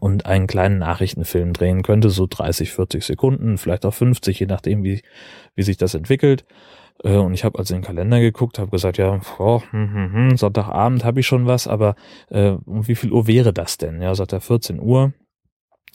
und 0.00 0.26
einen 0.26 0.46
kleinen 0.46 0.78
Nachrichtenfilm 0.78 1.54
drehen 1.54 1.82
könnte, 1.82 2.10
so 2.10 2.26
30, 2.28 2.72
40 2.72 3.04
Sekunden, 3.04 3.56
vielleicht 3.58 3.86
auch 3.86 3.94
50, 3.94 4.38
je 4.38 4.46
nachdem, 4.46 4.84
wie, 4.84 5.02
wie 5.54 5.62
sich 5.62 5.78
das 5.78 5.94
entwickelt. 5.94 6.44
Äh, 7.02 7.16
und 7.16 7.32
ich 7.34 7.44
habe 7.44 7.58
also 7.58 7.74
in 7.74 7.80
den 7.80 7.86
Kalender 7.86 8.20
geguckt, 8.20 8.58
habe 8.58 8.70
gesagt, 8.70 8.98
ja, 8.98 9.20
oh, 9.38 9.62
hm, 9.70 9.92
hm, 9.94 10.12
hm, 10.12 10.36
Sonntagabend 10.36 11.04
habe 11.04 11.20
ich 11.20 11.26
schon 11.26 11.46
was, 11.46 11.66
aber 11.66 11.94
äh, 12.30 12.50
um 12.66 12.86
wie 12.86 12.94
viel 12.94 13.12
Uhr 13.12 13.26
wäre 13.26 13.52
das 13.52 13.78
denn? 13.78 14.02
Ja, 14.02 14.14
sagt 14.14 14.32
er 14.32 14.40
14 14.40 14.80
Uhr. 14.80 15.12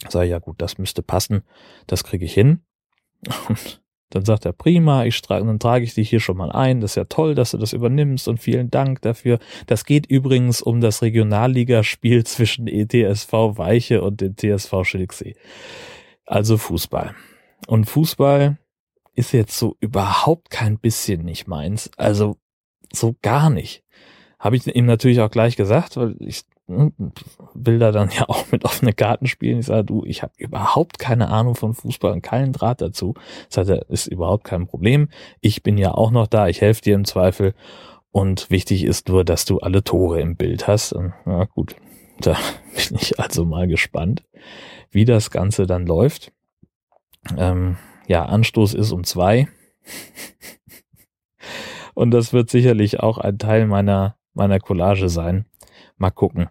Sag 0.09 0.25
ja 0.25 0.39
gut, 0.39 0.61
das 0.61 0.77
müsste 0.77 1.01
passen, 1.01 1.43
das 1.87 2.03
kriege 2.03 2.25
ich 2.25 2.33
hin. 2.33 2.61
Und 3.49 3.81
dann 4.09 4.25
sagt 4.25 4.45
er, 4.45 4.53
prima, 4.53 5.05
ich 5.05 5.19
trage, 5.21 5.45
dann 5.45 5.59
trage 5.59 5.85
ich 5.85 5.95
dich 5.95 6.09
hier 6.09 6.19
schon 6.19 6.37
mal 6.37 6.51
ein. 6.51 6.81
Das 6.81 6.91
ist 6.91 6.95
ja 6.95 7.05
toll, 7.05 7.33
dass 7.33 7.51
du 7.51 7.57
das 7.57 7.73
übernimmst 7.73 8.27
und 8.27 8.39
vielen 8.39 8.69
Dank 8.69 9.01
dafür. 9.01 9.39
Das 9.65 9.85
geht 9.85 10.05
übrigens 10.05 10.61
um 10.61 10.81
das 10.81 11.01
Regionalligaspiel 11.01 12.23
zwischen 12.25 12.67
ETSV 12.67 13.31
Weiche 13.31 14.03
und 14.03 14.21
dem 14.21 14.35
TSV 14.37 14.83
Schilksee. 14.83 15.35
Also 16.25 16.57
Fußball. 16.57 17.15
Und 17.67 17.85
Fußball 17.85 18.59
ist 19.15 19.31
jetzt 19.31 19.57
so 19.57 19.77
überhaupt 19.79 20.49
kein 20.49 20.77
bisschen 20.77 21.23
nicht 21.23 21.47
meins. 21.47 21.89
Also 21.97 22.37
so 22.91 23.15
gar 23.21 23.49
nicht. 23.49 23.83
Habe 24.37 24.57
ich 24.57 24.67
ihm 24.67 24.85
natürlich 24.85 25.21
auch 25.21 25.31
gleich 25.31 25.55
gesagt, 25.55 25.97
weil 25.97 26.15
ich 26.19 26.43
will 26.67 27.79
da 27.79 27.91
dann 27.91 28.09
ja 28.17 28.27
auch 28.29 28.51
mit 28.51 28.65
offenen 28.65 28.95
Karten 28.95 29.27
spielen. 29.27 29.59
Ich 29.59 29.67
sage, 29.67 29.85
du, 29.85 30.03
ich 30.05 30.23
habe 30.23 30.33
überhaupt 30.37 30.99
keine 30.99 31.29
Ahnung 31.29 31.55
von 31.55 31.73
Fußball 31.73 32.11
und 32.11 32.21
keinen 32.21 32.53
Draht 32.53 32.81
dazu. 32.81 33.13
Das 33.49 33.69
heißt, 33.69 33.83
ist 33.89 34.07
überhaupt 34.07 34.43
kein 34.43 34.67
Problem. 34.67 35.09
Ich 35.41 35.63
bin 35.63 35.77
ja 35.77 35.93
auch 35.93 36.11
noch 36.11 36.27
da, 36.27 36.47
ich 36.47 36.61
helfe 36.61 36.81
dir 36.81 36.95
im 36.95 37.05
Zweifel. 37.05 37.53
Und 38.11 38.51
wichtig 38.51 38.83
ist 38.83 39.09
nur, 39.09 39.25
dass 39.25 39.45
du 39.45 39.59
alle 39.59 39.83
Tore 39.83 40.21
im 40.21 40.35
Bild 40.35 40.67
hast. 40.67 40.93
Und, 40.93 41.13
na 41.25 41.45
gut, 41.45 41.75
da 42.19 42.37
bin 42.75 42.97
ich 42.99 43.19
also 43.19 43.45
mal 43.45 43.67
gespannt, 43.67 44.23
wie 44.91 45.05
das 45.05 45.31
Ganze 45.31 45.65
dann 45.65 45.85
läuft. 45.85 46.31
Ähm, 47.37 47.77
ja, 48.07 48.25
Anstoß 48.25 48.73
ist 48.73 48.91
um 48.91 49.03
zwei. 49.03 49.47
Und 51.95 52.11
das 52.11 52.33
wird 52.33 52.49
sicherlich 52.49 52.99
auch 52.99 53.17
ein 53.17 53.37
Teil 53.37 53.67
meiner, 53.67 54.17
meiner 54.33 54.59
Collage 54.59 55.09
sein. 55.09 55.45
Mal 56.03 56.11
gucken. 56.11 56.49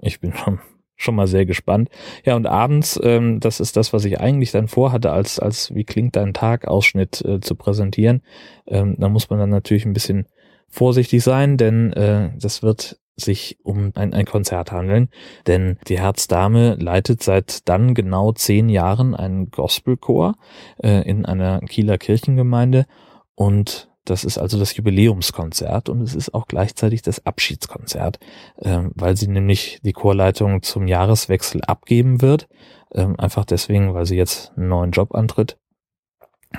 Ich 0.00 0.20
bin 0.20 0.32
schon, 0.32 0.58
schon 0.96 1.16
mal 1.16 1.26
sehr 1.26 1.44
gespannt. 1.44 1.90
Ja, 2.24 2.34
und 2.34 2.46
abends, 2.46 2.98
ähm, 3.02 3.40
das 3.40 3.60
ist 3.60 3.76
das, 3.76 3.92
was 3.92 4.06
ich 4.06 4.20
eigentlich 4.20 4.52
dann 4.52 4.68
vorhatte, 4.68 5.10
als, 5.10 5.38
als 5.38 5.74
wie 5.74 5.84
klingt 5.84 6.16
dein 6.16 6.32
Tag 6.32 6.66
Ausschnitt 6.66 7.22
äh, 7.22 7.40
zu 7.40 7.56
präsentieren. 7.56 8.22
Ähm, 8.66 8.96
da 8.98 9.10
muss 9.10 9.28
man 9.28 9.38
dann 9.38 9.50
natürlich 9.50 9.84
ein 9.84 9.92
bisschen 9.92 10.28
vorsichtig 10.70 11.22
sein, 11.22 11.58
denn 11.58 11.92
äh, 11.92 12.30
das 12.38 12.62
wird 12.62 12.98
sich 13.16 13.58
um 13.62 13.92
ein, 13.96 14.14
ein 14.14 14.24
Konzert 14.24 14.72
handeln, 14.72 15.10
denn 15.46 15.78
die 15.88 16.00
Herzdame 16.00 16.76
leitet 16.76 17.22
seit 17.22 17.68
dann 17.68 17.92
genau 17.92 18.32
zehn 18.32 18.70
Jahren 18.70 19.14
einen 19.14 19.50
Gospelchor 19.50 20.36
äh, 20.82 21.06
in 21.06 21.26
einer 21.26 21.60
Kieler 21.60 21.98
Kirchengemeinde 21.98 22.86
und 23.34 23.90
das 24.10 24.24
ist 24.24 24.38
also 24.38 24.58
das 24.58 24.76
Jubiläumskonzert 24.76 25.88
und 25.88 26.00
es 26.00 26.14
ist 26.14 26.34
auch 26.34 26.46
gleichzeitig 26.46 27.02
das 27.02 27.26
Abschiedskonzert, 27.26 28.18
ähm, 28.62 28.92
weil 28.94 29.16
sie 29.16 29.28
nämlich 29.28 29.80
die 29.82 29.92
Chorleitung 29.92 30.62
zum 30.62 30.86
Jahreswechsel 30.86 31.62
abgeben 31.62 32.22
wird. 32.22 32.48
Ähm, 32.94 33.18
einfach 33.18 33.44
deswegen, 33.44 33.94
weil 33.94 34.06
sie 34.06 34.16
jetzt 34.16 34.52
einen 34.56 34.68
neuen 34.68 34.90
Job 34.92 35.14
antritt 35.14 35.58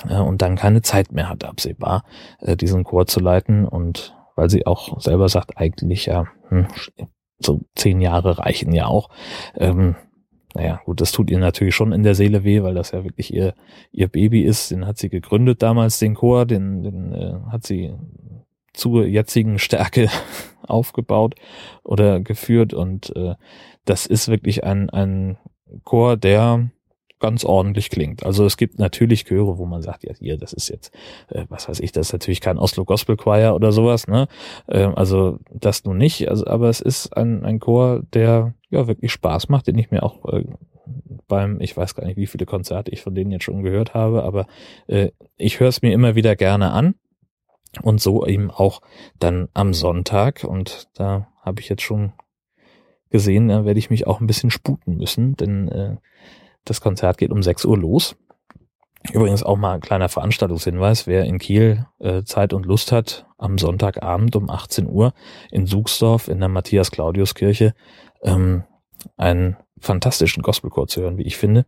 äh, 0.07 0.19
und 0.19 0.41
dann 0.41 0.55
keine 0.55 0.81
Zeit 0.81 1.11
mehr 1.11 1.29
hat, 1.29 1.43
absehbar, 1.43 2.03
äh, 2.39 2.55
diesen 2.55 2.83
Chor 2.83 3.07
zu 3.07 3.19
leiten 3.19 3.65
und 3.65 4.15
weil 4.35 4.49
sie 4.49 4.67
auch 4.67 4.99
selber 5.01 5.29
sagt, 5.29 5.57
eigentlich 5.57 6.05
ja, 6.05 6.27
hm, 6.49 6.67
so 7.39 7.61
zehn 7.75 8.01
Jahre 8.01 8.39
reichen 8.39 8.71
ja 8.71 8.87
auch. 8.87 9.09
Ähm, 9.55 9.95
naja, 10.53 10.81
gut, 10.85 11.01
das 11.01 11.11
tut 11.11 11.29
ihr 11.29 11.39
natürlich 11.39 11.75
schon 11.75 11.91
in 11.91 12.03
der 12.03 12.15
Seele 12.15 12.43
weh, 12.43 12.63
weil 12.63 12.73
das 12.73 12.91
ja 12.91 13.03
wirklich 13.03 13.33
ihr, 13.33 13.53
ihr 13.91 14.07
Baby 14.07 14.43
ist. 14.43 14.71
Den 14.71 14.87
hat 14.87 14.97
sie 14.97 15.09
gegründet 15.09 15.61
damals, 15.61 15.99
den 15.99 16.15
Chor, 16.15 16.45
den, 16.45 16.83
den 16.83 17.13
äh, 17.13 17.35
hat 17.51 17.65
sie 17.65 17.93
zur 18.73 19.05
jetzigen 19.05 19.59
Stärke 19.59 20.09
aufgebaut 20.63 21.35
oder 21.83 22.19
geführt 22.19 22.73
und 22.73 23.15
äh, 23.15 23.35
das 23.85 24.05
ist 24.05 24.27
wirklich 24.27 24.63
ein, 24.63 24.89
ein 24.89 25.37
Chor, 25.83 26.17
der 26.17 26.69
ganz 27.19 27.43
ordentlich 27.43 27.89
klingt. 27.89 28.23
Also 28.23 28.45
es 28.45 28.57
gibt 28.57 28.77
natürlich 28.77 29.25
Chöre, 29.25 29.57
wo 29.57 29.65
man 29.65 29.81
sagt, 29.81 30.03
ja, 30.03 30.13
hier, 30.19 30.37
das 30.37 30.53
ist 30.53 30.69
jetzt, 30.69 30.93
äh, 31.29 31.45
was 31.49 31.67
weiß 31.67 31.79
ich, 31.79 31.91
das 31.91 32.07
ist 32.07 32.13
natürlich 32.13 32.41
kein 32.41 32.59
Oslo 32.59 32.85
Gospel 32.85 33.17
Choir 33.17 33.55
oder 33.55 33.71
sowas, 33.71 34.07
ne? 34.07 34.27
Ähm, 34.67 34.93
also 34.95 35.39
das 35.49 35.83
nun 35.83 35.97
nicht, 35.97 36.29
also, 36.29 36.45
aber 36.45 36.69
es 36.69 36.79
ist 36.79 37.15
ein, 37.17 37.43
ein 37.43 37.59
Chor, 37.59 38.03
der 38.13 38.53
ja 38.69 38.87
wirklich 38.87 39.11
Spaß 39.11 39.49
macht, 39.49 39.67
den 39.67 39.77
ich 39.77 39.91
mir 39.91 40.03
auch 40.03 40.25
äh, 40.33 40.43
beim, 41.27 41.59
ich 41.61 41.75
weiß 41.75 41.95
gar 41.95 42.05
nicht, 42.05 42.17
wie 42.17 42.27
viele 42.27 42.45
Konzerte 42.45 42.91
ich 42.91 43.01
von 43.01 43.15
denen 43.15 43.31
jetzt 43.31 43.43
schon 43.43 43.63
gehört 43.63 43.93
habe, 43.93 44.23
aber 44.23 44.47
äh, 44.87 45.11
ich 45.37 45.59
höre 45.59 45.67
es 45.69 45.81
mir 45.81 45.93
immer 45.93 46.15
wieder 46.15 46.35
gerne 46.35 46.71
an. 46.71 46.95
Und 47.81 48.01
so 48.01 48.25
eben 48.25 48.49
auch 48.49 48.81
dann 49.19 49.49
am 49.53 49.73
Sonntag. 49.73 50.43
Und 50.43 50.87
da 50.95 51.27
habe 51.41 51.59
ich 51.59 51.69
jetzt 51.69 51.83
schon 51.83 52.13
gesehen, 53.09 53.49
da 53.49 53.65
werde 53.65 53.79
ich 53.79 53.89
mich 53.89 54.07
auch 54.07 54.19
ein 54.19 54.27
bisschen 54.27 54.49
sputen 54.49 54.97
müssen, 54.97 55.35
denn 55.35 55.67
äh, 55.67 55.97
das 56.65 56.81
Konzert 56.81 57.17
geht 57.17 57.31
um 57.31 57.43
6 57.43 57.65
Uhr 57.65 57.77
los. 57.77 58.15
Übrigens 59.13 59.43
auch 59.43 59.57
mal 59.57 59.75
ein 59.75 59.81
kleiner 59.81 60.09
Veranstaltungshinweis, 60.09 61.07
wer 61.07 61.23
in 61.25 61.37
Kiel 61.37 61.85
äh, 61.99 62.23
Zeit 62.23 62.51
und 62.51 62.65
Lust 62.65 62.91
hat, 62.91 63.25
am 63.37 63.57
Sonntagabend 63.57 64.35
um 64.35 64.49
18 64.49 64.87
Uhr 64.87 65.13
in 65.51 65.65
Sugsdorf 65.65 66.27
in 66.27 66.39
der 66.39 66.49
Matthias-Claudius-Kirche 66.49 67.73
ähm, 68.23 68.63
einen 69.15 69.57
fantastischen 69.79 70.43
Gospelchor 70.43 70.87
zu 70.87 71.01
hören, 71.01 71.17
wie 71.17 71.23
ich 71.23 71.37
finde. 71.37 71.65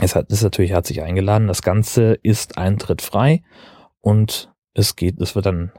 Es 0.00 0.14
hat, 0.14 0.30
ist 0.30 0.42
natürlich 0.42 0.70
herzlich 0.70 1.02
eingeladen. 1.02 1.48
Das 1.48 1.62
Ganze 1.62 2.14
ist 2.22 2.58
eintrittfrei 2.58 3.42
und 4.00 4.52
es 4.74 4.96
geht, 4.96 5.20
es 5.20 5.34
wird 5.34 5.46
dann 5.46 5.72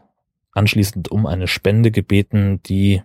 anschließend 0.52 1.10
um 1.10 1.26
eine 1.26 1.48
Spende 1.48 1.92
gebeten, 1.92 2.62
die 2.64 3.02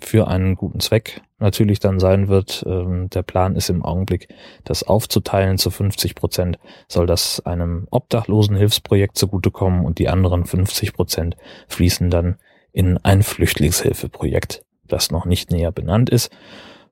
für 0.00 0.28
einen 0.28 0.54
guten 0.54 0.80
Zweck 0.80 1.22
natürlich 1.38 1.80
dann 1.80 1.98
sein 1.98 2.28
wird. 2.28 2.64
Ähm, 2.66 3.10
der 3.10 3.22
Plan 3.22 3.56
ist 3.56 3.68
im 3.68 3.84
Augenblick, 3.84 4.28
das 4.64 4.84
aufzuteilen 4.84 5.58
zu 5.58 5.70
50 5.70 6.14
Prozent 6.14 6.58
soll 6.86 7.06
das 7.06 7.40
einem 7.40 7.88
Obdachlosenhilfsprojekt 7.90 9.18
zugutekommen 9.18 9.84
und 9.84 9.98
die 9.98 10.08
anderen 10.08 10.44
50 10.44 10.92
Prozent 10.92 11.36
fließen 11.66 12.10
dann 12.10 12.36
in 12.72 12.96
ein 12.98 13.22
Flüchtlingshilfeprojekt, 13.22 14.64
das 14.88 15.10
noch 15.10 15.24
nicht 15.24 15.50
näher 15.50 15.72
benannt 15.72 16.10
ist. 16.10 16.30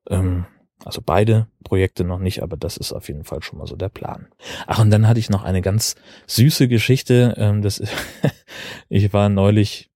Ähm, 0.09 0.47
also 0.85 1.01
beide 1.05 1.49
Projekte 1.65 2.05
noch 2.05 2.19
nicht, 2.19 2.43
aber 2.43 2.57
das 2.57 2.77
ist 2.77 2.93
auf 2.93 3.09
jeden 3.09 3.25
Fall 3.25 3.43
schon 3.43 3.59
mal 3.59 3.67
so 3.67 3.77
der 3.77 3.89
Plan. 3.89 4.29
Ach, 4.67 4.79
und 4.79 4.91
dann 4.91 5.09
hatte 5.09 5.19
ich 5.19 5.31
noch 5.31 5.43
eine 5.43 5.63
ganz 5.63 5.97
süße 6.27 6.69
Geschichte. 6.69 7.35
Ähm, 7.39 7.63
das, 7.63 7.83
ich 8.89 9.13
war 9.13 9.29
neulich, 9.29 9.91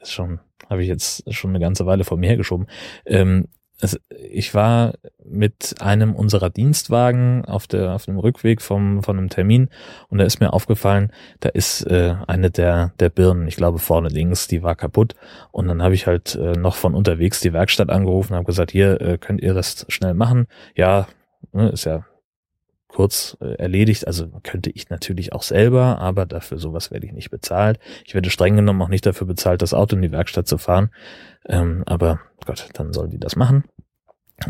ist 0.00 0.12
schon 0.12 0.40
habe 0.68 0.82
ich 0.82 0.88
jetzt 0.88 1.32
schon 1.32 1.50
eine 1.50 1.60
ganze 1.60 1.86
Weile 1.86 2.04
vor 2.04 2.18
mir 2.18 2.28
hergeschoben. 2.28 2.66
Ähm, 3.04 3.48
also 3.80 3.98
ich 4.08 4.54
war 4.54 4.94
mit 5.24 5.74
einem 5.80 6.14
unserer 6.14 6.50
Dienstwagen 6.50 7.44
auf 7.44 7.66
der 7.66 7.94
auf 7.94 8.06
dem 8.06 8.18
Rückweg 8.18 8.62
vom 8.62 9.02
von 9.02 9.18
einem 9.18 9.28
Termin 9.28 9.68
und 10.08 10.18
da 10.18 10.24
ist 10.24 10.40
mir 10.40 10.52
aufgefallen, 10.52 11.12
da 11.40 11.50
ist 11.50 11.82
äh, 11.82 12.14
eine 12.26 12.50
der 12.50 12.92
der 13.00 13.10
Birnen, 13.10 13.46
ich 13.48 13.56
glaube 13.56 13.78
vorne 13.78 14.08
links, 14.08 14.48
die 14.48 14.62
war 14.62 14.76
kaputt 14.76 15.14
und 15.52 15.68
dann 15.68 15.82
habe 15.82 15.94
ich 15.94 16.06
halt 16.06 16.34
äh, 16.36 16.52
noch 16.52 16.76
von 16.76 16.94
unterwegs 16.94 17.40
die 17.40 17.52
Werkstatt 17.52 17.90
angerufen, 17.90 18.34
habe 18.34 18.46
gesagt, 18.46 18.70
hier 18.70 19.00
äh, 19.00 19.18
könnt 19.18 19.42
ihr 19.42 19.54
das 19.54 19.84
schnell 19.88 20.14
machen? 20.14 20.46
Ja, 20.74 21.06
ne, 21.52 21.68
ist 21.68 21.84
ja 21.84 22.04
kurz 22.88 23.36
äh, 23.40 23.54
erledigt. 23.54 24.06
Also 24.06 24.28
könnte 24.42 24.70
ich 24.70 24.88
natürlich 24.88 25.32
auch 25.32 25.42
selber, 25.42 25.98
aber 25.98 26.26
dafür 26.26 26.58
sowas 26.58 26.90
werde 26.90 27.06
ich 27.06 27.12
nicht 27.12 27.30
bezahlt. 27.30 27.78
Ich 28.04 28.14
werde 28.14 28.30
streng 28.30 28.56
genommen 28.56 28.82
auch 28.82 28.88
nicht 28.88 29.06
dafür 29.06 29.26
bezahlt, 29.26 29.62
das 29.62 29.74
Auto 29.74 29.96
in 29.96 30.02
die 30.02 30.12
Werkstatt 30.12 30.48
zu 30.48 30.58
fahren. 30.58 30.90
Ähm, 31.48 31.82
aber 31.86 32.20
Gott, 32.44 32.68
dann 32.74 32.92
sollen 32.92 33.10
die 33.10 33.20
das 33.20 33.36
machen. 33.36 33.64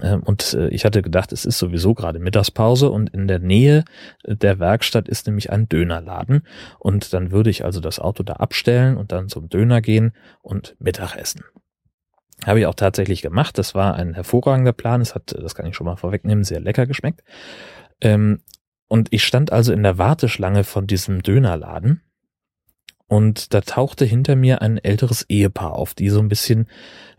Ähm, 0.02 0.22
und 0.22 0.54
äh, 0.54 0.68
ich 0.68 0.84
hatte 0.84 1.02
gedacht, 1.02 1.32
es 1.32 1.44
ist 1.44 1.58
sowieso 1.58 1.94
gerade 1.94 2.18
Mittagspause 2.18 2.90
und 2.90 3.10
in 3.10 3.28
der 3.28 3.38
Nähe 3.38 3.84
äh, 4.24 4.36
der 4.36 4.58
Werkstatt 4.58 5.08
ist 5.08 5.26
nämlich 5.26 5.50
ein 5.50 5.68
Dönerladen. 5.68 6.42
Und 6.78 7.12
dann 7.12 7.30
würde 7.30 7.50
ich 7.50 7.64
also 7.64 7.80
das 7.80 7.98
Auto 7.98 8.22
da 8.22 8.34
abstellen 8.34 8.96
und 8.96 9.12
dann 9.12 9.28
zum 9.28 9.48
Döner 9.48 9.80
gehen 9.80 10.12
und 10.42 10.76
Mittagessen. 10.78 11.44
Habe 12.44 12.60
ich 12.60 12.66
auch 12.66 12.74
tatsächlich 12.74 13.22
gemacht. 13.22 13.56
Das 13.58 13.74
war 13.74 13.94
ein 13.94 14.12
hervorragender 14.12 14.72
Plan. 14.72 15.00
Es 15.00 15.14
hat, 15.14 15.34
das 15.40 15.54
kann 15.54 15.66
ich 15.66 15.74
schon 15.74 15.86
mal 15.86 15.96
vorwegnehmen, 15.96 16.44
sehr 16.44 16.60
lecker 16.60 16.86
geschmeckt. 16.86 17.22
Ähm, 18.00 18.40
und 18.88 19.12
ich 19.12 19.24
stand 19.24 19.52
also 19.52 19.72
in 19.72 19.82
der 19.82 19.98
Warteschlange 19.98 20.64
von 20.64 20.86
diesem 20.86 21.22
Dönerladen 21.22 22.02
und 23.08 23.54
da 23.54 23.60
tauchte 23.60 24.04
hinter 24.04 24.36
mir 24.36 24.62
ein 24.62 24.78
älteres 24.78 25.22
Ehepaar 25.28 25.72
auf, 25.72 25.94
die 25.94 26.08
so 26.08 26.20
ein 26.20 26.28
bisschen, 26.28 26.68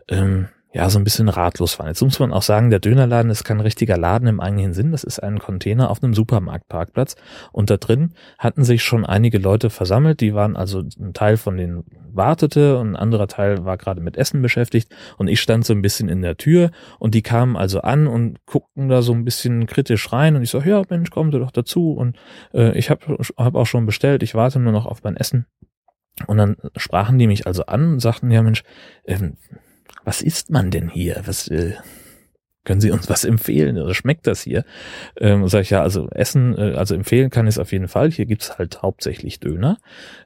ähm, 0.08 0.48
ja, 0.72 0.90
so 0.90 0.98
ein 0.98 1.04
bisschen 1.04 1.30
ratlos 1.30 1.78
waren. 1.78 1.88
Jetzt 1.88 2.02
muss 2.02 2.18
man 2.20 2.32
auch 2.32 2.42
sagen, 2.42 2.68
der 2.68 2.78
Dönerladen 2.78 3.30
ist 3.30 3.42
kein 3.44 3.60
richtiger 3.60 3.96
Laden 3.96 4.28
im 4.28 4.38
eigentlichen 4.38 4.74
Sinn. 4.74 4.92
Das 4.92 5.02
ist 5.02 5.22
ein 5.22 5.38
Container 5.38 5.90
auf 5.90 6.02
einem 6.02 6.12
Supermarktparkplatz. 6.12 7.16
Und 7.52 7.70
da 7.70 7.78
drin 7.78 8.12
hatten 8.38 8.64
sich 8.64 8.82
schon 8.82 9.06
einige 9.06 9.38
Leute 9.38 9.70
versammelt. 9.70 10.20
Die 10.20 10.34
waren 10.34 10.56
also 10.56 10.82
ein 11.00 11.14
Teil 11.14 11.38
von 11.38 11.56
denen 11.56 11.84
wartete 12.12 12.78
und 12.78 12.90
ein 12.90 12.96
anderer 12.96 13.28
Teil 13.28 13.64
war 13.64 13.78
gerade 13.78 14.02
mit 14.02 14.16
Essen 14.16 14.42
beschäftigt 14.42 14.94
und 15.16 15.28
ich 15.28 15.40
stand 15.40 15.64
so 15.64 15.72
ein 15.72 15.82
bisschen 15.82 16.08
in 16.08 16.20
der 16.20 16.36
Tür 16.36 16.70
und 16.98 17.14
die 17.14 17.22
kamen 17.22 17.56
also 17.56 17.80
an 17.80 18.06
und 18.06 18.44
guckten 18.44 18.88
da 18.88 19.02
so 19.02 19.12
ein 19.12 19.24
bisschen 19.24 19.66
kritisch 19.66 20.12
rein 20.12 20.34
und 20.34 20.42
ich 20.42 20.50
so, 20.50 20.60
ja 20.60 20.82
Mensch, 20.88 21.10
Sie 21.14 21.38
doch 21.38 21.50
dazu 21.50 21.92
und 21.92 22.16
äh, 22.52 22.76
ich 22.76 22.90
habe 22.90 23.18
hab 23.36 23.54
auch 23.54 23.66
schon 23.66 23.86
bestellt, 23.86 24.22
ich 24.22 24.34
warte 24.34 24.58
nur 24.58 24.72
noch 24.72 24.86
auf 24.86 25.02
mein 25.02 25.16
Essen. 25.16 25.46
Und 26.26 26.38
dann 26.38 26.56
sprachen 26.76 27.18
die 27.18 27.28
mich 27.28 27.46
also 27.46 27.66
an 27.66 27.92
und 27.92 28.00
sagten, 28.00 28.30
ja 28.30 28.42
Mensch, 28.42 28.64
ähm, 29.06 29.36
was 30.08 30.22
isst 30.22 30.48
man 30.48 30.70
denn 30.70 30.88
hier? 30.88 31.20
Was 31.26 31.48
äh, 31.48 31.74
können 32.64 32.80
Sie 32.80 32.90
uns 32.90 33.10
was 33.10 33.24
empfehlen? 33.24 33.76
Oder 33.76 33.94
schmeckt 33.94 34.26
das 34.26 34.40
hier? 34.40 34.64
Ähm, 35.18 35.46
sag 35.48 35.60
ich 35.60 35.70
ja, 35.70 35.82
also 35.82 36.08
Essen, 36.08 36.56
äh, 36.56 36.76
also 36.76 36.94
empfehlen 36.94 37.28
kann 37.28 37.46
ich 37.46 37.56
es 37.56 37.58
auf 37.58 37.72
jeden 37.72 37.88
Fall. 37.88 38.10
Hier 38.10 38.24
gibt's 38.24 38.56
halt 38.56 38.80
hauptsächlich 38.80 39.38
Döner. 39.38 39.76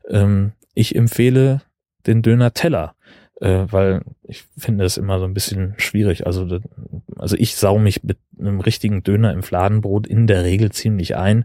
Ähm, 0.09 0.53
ich 0.75 0.95
empfehle 0.95 1.63
den 2.07 2.23
Döner-Teller 2.23 2.95
äh, 3.43 3.67
weil 3.73 4.03
ich 4.23 4.45
finde 4.57 4.85
es 4.85 4.97
immer 4.97 5.19
so 5.19 5.25
ein 5.25 5.35
bisschen 5.35 5.75
schwierig. 5.77 6.27
Also, 6.27 6.61
also 7.17 7.37
ich 7.37 7.57
sau 7.57 7.77
mich 7.77 8.05
mit 8.05 8.19
einem 8.39 8.61
richtigen 8.61 9.03
Döner 9.03 9.33
im 9.33 9.43
Fladenbrot 9.43 10.07
in 10.07 10.29
der 10.29 10.45
Regel 10.45 10.71
ziemlich 10.71 11.17
ein 11.17 11.45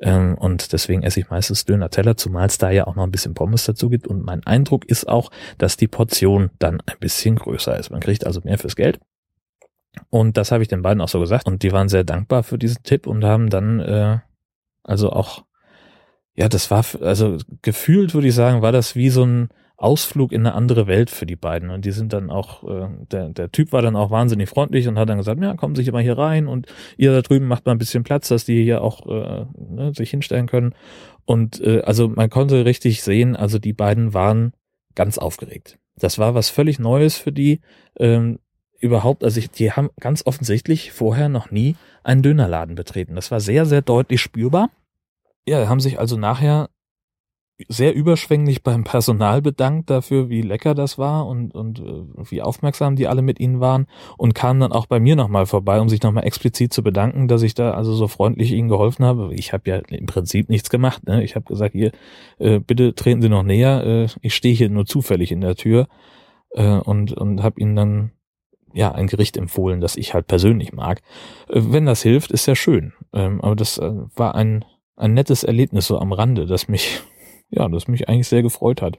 ähm, 0.00 0.36
und 0.36 0.74
deswegen 0.74 1.02
esse 1.02 1.18
ich 1.18 1.30
meistens 1.30 1.64
Döner-Teller, 1.64 2.18
zumal 2.18 2.46
es 2.46 2.58
da 2.58 2.70
ja 2.70 2.86
auch 2.86 2.94
noch 2.94 3.04
ein 3.04 3.10
bisschen 3.10 3.32
Pommes 3.32 3.64
dazu 3.64 3.88
gibt 3.88 4.06
und 4.06 4.22
mein 4.22 4.44
Eindruck 4.44 4.84
ist 4.84 5.08
auch, 5.08 5.30
dass 5.56 5.78
die 5.78 5.88
Portion 5.88 6.50
dann 6.58 6.82
ein 6.84 6.98
bisschen 7.00 7.36
größer 7.36 7.78
ist. 7.78 7.90
Man 7.90 8.00
kriegt 8.00 8.26
also 8.26 8.42
mehr 8.44 8.58
fürs 8.58 8.76
Geld. 8.76 9.00
Und 10.10 10.36
das 10.36 10.52
habe 10.52 10.62
ich 10.62 10.68
den 10.68 10.82
beiden 10.82 11.00
auch 11.00 11.08
so 11.08 11.20
gesagt 11.20 11.46
und 11.46 11.62
die 11.62 11.72
waren 11.72 11.88
sehr 11.88 12.04
dankbar 12.04 12.42
für 12.42 12.58
diesen 12.58 12.82
Tipp 12.82 13.06
und 13.06 13.24
haben 13.24 13.48
dann 13.48 13.80
äh, 13.80 14.18
also 14.82 15.10
auch 15.10 15.44
ja, 16.34 16.48
das 16.48 16.70
war 16.70 16.84
also 17.00 17.38
gefühlt 17.62 18.12
würde 18.12 18.28
ich 18.28 18.34
sagen, 18.34 18.62
war 18.62 18.72
das 18.72 18.94
wie 18.94 19.08
so 19.08 19.24
ein 19.24 19.48
Ausflug 19.80 20.30
in 20.32 20.46
eine 20.46 20.54
andere 20.54 20.86
Welt 20.86 21.08
für 21.08 21.24
die 21.24 21.36
beiden. 21.36 21.70
Und 21.70 21.86
die 21.86 21.90
sind 21.90 22.12
dann 22.12 22.30
auch, 22.30 22.64
äh, 22.64 22.88
der, 23.10 23.30
der 23.30 23.50
Typ 23.50 23.72
war 23.72 23.80
dann 23.80 23.96
auch 23.96 24.10
wahnsinnig 24.10 24.48
freundlich 24.48 24.86
und 24.86 24.98
hat 24.98 25.08
dann 25.08 25.18
gesagt, 25.18 25.42
ja, 25.42 25.54
kommen 25.54 25.74
Sie 25.74 25.90
mal 25.90 26.02
hier 26.02 26.18
rein 26.18 26.48
und 26.48 26.66
ihr 26.98 27.12
da 27.12 27.22
drüben 27.22 27.46
macht 27.46 27.64
mal 27.64 27.72
ein 27.72 27.78
bisschen 27.78 28.04
Platz, 28.04 28.28
dass 28.28 28.44
die 28.44 28.62
hier 28.62 28.82
auch 28.82 29.06
äh, 29.06 29.46
ne, 29.58 29.92
sich 29.94 30.10
hinstellen 30.10 30.46
können. 30.46 30.74
Und 31.24 31.60
äh, 31.62 31.80
also 31.80 32.08
man 32.08 32.28
konnte 32.28 32.66
richtig 32.66 33.02
sehen, 33.02 33.36
also 33.36 33.58
die 33.58 33.72
beiden 33.72 34.12
waren 34.12 34.52
ganz 34.94 35.16
aufgeregt. 35.16 35.78
Das 35.96 36.18
war 36.18 36.34
was 36.34 36.50
völlig 36.50 36.78
Neues 36.78 37.16
für 37.16 37.32
die. 37.32 37.60
Ähm, 37.98 38.38
überhaupt, 38.80 39.24
also 39.24 39.38
ich, 39.38 39.50
die 39.50 39.72
haben 39.72 39.90
ganz 39.98 40.26
offensichtlich 40.26 40.92
vorher 40.92 41.28
noch 41.28 41.50
nie 41.50 41.76
einen 42.02 42.22
Dönerladen 42.22 42.74
betreten. 42.74 43.14
Das 43.14 43.30
war 43.30 43.40
sehr, 43.40 43.64
sehr 43.64 43.82
deutlich 43.82 44.20
spürbar. 44.20 44.70
Ja, 45.46 45.68
haben 45.68 45.80
sich 45.80 45.98
also 45.98 46.16
nachher 46.18 46.68
sehr 47.68 47.94
überschwänglich 47.94 48.62
beim 48.62 48.84
Personal 48.84 49.42
bedankt 49.42 49.90
dafür, 49.90 50.28
wie 50.28 50.42
lecker 50.42 50.74
das 50.74 50.98
war 50.98 51.26
und, 51.26 51.54
und 51.54 51.80
äh, 51.80 52.02
wie 52.30 52.42
aufmerksam 52.42 52.96
die 52.96 53.08
alle 53.08 53.22
mit 53.22 53.40
ihnen 53.40 53.60
waren 53.60 53.86
und 54.16 54.34
kamen 54.34 54.60
dann 54.60 54.72
auch 54.72 54.86
bei 54.86 55.00
mir 55.00 55.16
nochmal 55.16 55.46
vorbei, 55.46 55.80
um 55.80 55.88
sich 55.88 56.02
nochmal 56.02 56.24
explizit 56.24 56.72
zu 56.72 56.82
bedanken, 56.82 57.28
dass 57.28 57.42
ich 57.42 57.54
da 57.54 57.72
also 57.72 57.92
so 57.94 58.08
freundlich 58.08 58.52
ihnen 58.52 58.68
geholfen 58.68 59.04
habe. 59.04 59.34
Ich 59.34 59.52
habe 59.52 59.68
ja 59.70 59.76
im 59.76 60.06
Prinzip 60.06 60.48
nichts 60.48 60.70
gemacht. 60.70 61.06
Ne? 61.06 61.22
Ich 61.24 61.34
habe 61.34 61.44
gesagt, 61.44 61.72
hier, 61.72 61.92
äh, 62.38 62.60
bitte 62.60 62.94
treten 62.94 63.22
Sie 63.22 63.28
noch 63.28 63.42
näher. 63.42 63.84
Äh, 63.84 64.06
ich 64.22 64.34
stehe 64.34 64.54
hier 64.54 64.70
nur 64.70 64.86
zufällig 64.86 65.32
in 65.32 65.40
der 65.40 65.56
Tür 65.56 65.88
äh, 66.50 66.78
und, 66.78 67.12
und 67.12 67.42
habe 67.42 67.60
ihnen 67.60 67.76
dann 67.76 68.10
ja 68.72 68.92
ein 68.92 69.06
Gericht 69.06 69.36
empfohlen, 69.36 69.80
das 69.80 69.96
ich 69.96 70.14
halt 70.14 70.26
persönlich 70.26 70.72
mag. 70.72 71.00
Äh, 71.48 71.60
wenn 71.64 71.86
das 71.86 72.02
hilft, 72.02 72.30
ist 72.30 72.46
ja 72.46 72.54
schön. 72.54 72.92
Ähm, 73.12 73.40
aber 73.40 73.56
das 73.56 73.78
äh, 73.78 73.92
war 74.14 74.34
ein, 74.34 74.64
ein 74.96 75.14
nettes 75.14 75.44
Erlebnis 75.44 75.86
so 75.86 75.98
am 75.98 76.12
Rande, 76.12 76.46
das 76.46 76.68
mich 76.68 77.02
ja, 77.50 77.68
das 77.68 77.88
mich 77.88 78.08
eigentlich 78.08 78.28
sehr 78.28 78.42
gefreut 78.42 78.82
hat. 78.82 78.98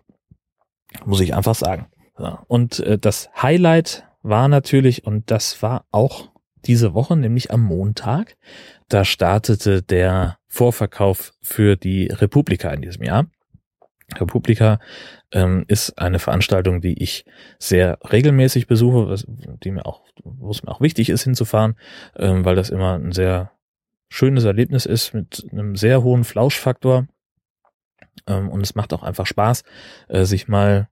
Muss 1.06 1.22
ich 1.22 1.34
einfach 1.34 1.56
sagen. 1.56 1.88
Ja. 2.20 2.44
Und 2.48 2.80
äh, 2.80 2.98
das 2.98 3.30
Highlight 3.42 4.06
war 4.22 4.48
natürlich, 4.48 5.06
und 5.06 5.32
das 5.32 5.62
war 5.62 5.86
auch 5.92 6.30
diese 6.66 6.94
Woche, 6.94 7.18
nämlich 7.18 7.52
am 7.52 7.62
Montag, 7.62 8.38
da 8.88 9.04
startete 9.06 9.82
der 9.82 10.38
Vorverkauf 10.48 11.34
für 11.42 11.76
die 11.76 12.08
Republika 12.08 12.70
in 12.72 12.82
diesem 12.82 13.04
Jahr. 13.04 13.28
Republika 14.20 14.80
ähm, 15.32 15.64
ist 15.68 15.98
eine 15.98 16.20
Veranstaltung, 16.20 16.82
die 16.82 17.02
ich 17.02 17.26
sehr 17.58 17.98
regelmäßig 18.12 18.68
besuche, 18.68 19.08
was, 19.08 19.26
die 19.28 19.72
mir 19.72 19.86
auch, 19.86 20.02
wo 20.24 20.52
es 20.52 20.64
mir 20.64 20.72
auch 20.72 20.82
wichtig 20.82 21.10
ist 21.10 21.24
hinzufahren, 21.24 21.76
ähm, 22.18 22.44
weil 22.44 22.56
das 22.56 22.70
immer 22.70 22.96
ein 22.96 23.14
sehr 23.14 23.52
schönes 24.10 24.44
Erlebnis 24.44 24.86
ist 24.86 25.14
mit 25.14 25.48
einem 25.52 25.78
sehr 25.78 26.04
hohen 26.04 26.26
Flauschfaktor. 26.26 27.08
Ähm, 28.28 28.50
und 28.50 28.62
es 28.62 28.76
macht 28.76 28.94
auch 28.94 29.04
einfach 29.04 29.26
Spaß, 29.26 29.64
äh, 30.10 30.26
sich 30.26 30.48
mal 30.48 30.90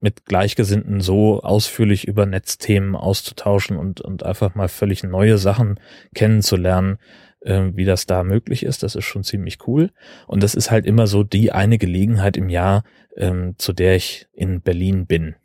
mit 0.00 0.26
Gleichgesinnten 0.26 1.00
so 1.00 1.40
ausführlich 1.42 2.08
über 2.08 2.26
Netzthemen 2.26 2.96
auszutauschen 2.96 3.76
und, 3.76 4.00
und 4.00 4.24
einfach 4.24 4.54
mal 4.54 4.68
völlig 4.68 5.04
neue 5.04 5.38
Sachen 5.38 5.78
kennenzulernen, 6.14 6.98
äh, 7.40 7.70
wie 7.74 7.84
das 7.84 8.06
da 8.06 8.24
möglich 8.24 8.64
ist. 8.64 8.82
Das 8.82 8.96
ist 8.96 9.04
schon 9.04 9.22
ziemlich 9.22 9.66
cool. 9.66 9.90
Und 10.26 10.42
das 10.42 10.54
ist 10.54 10.70
halt 10.70 10.86
immer 10.86 11.06
so 11.06 11.22
die 11.22 11.52
eine 11.52 11.78
Gelegenheit 11.78 12.36
im 12.36 12.48
Jahr, 12.48 12.82
ähm, 13.16 13.54
zu 13.58 13.72
der 13.72 13.94
ich 13.94 14.26
in 14.32 14.60
Berlin 14.60 15.06
bin. 15.06 15.36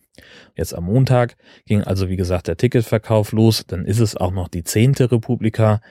Jetzt 0.56 0.74
am 0.74 0.86
Montag 0.86 1.38
ging 1.66 1.84
also, 1.84 2.10
wie 2.10 2.16
gesagt, 2.16 2.48
der 2.48 2.58
Ticketverkauf 2.58 3.32
los. 3.32 3.66
Dann 3.68 3.86
ist 3.86 4.00
es 4.00 4.18
auch 4.18 4.32
noch 4.32 4.48
die 4.48 4.63
zehnte 4.63 5.12
Republika. 5.12 5.82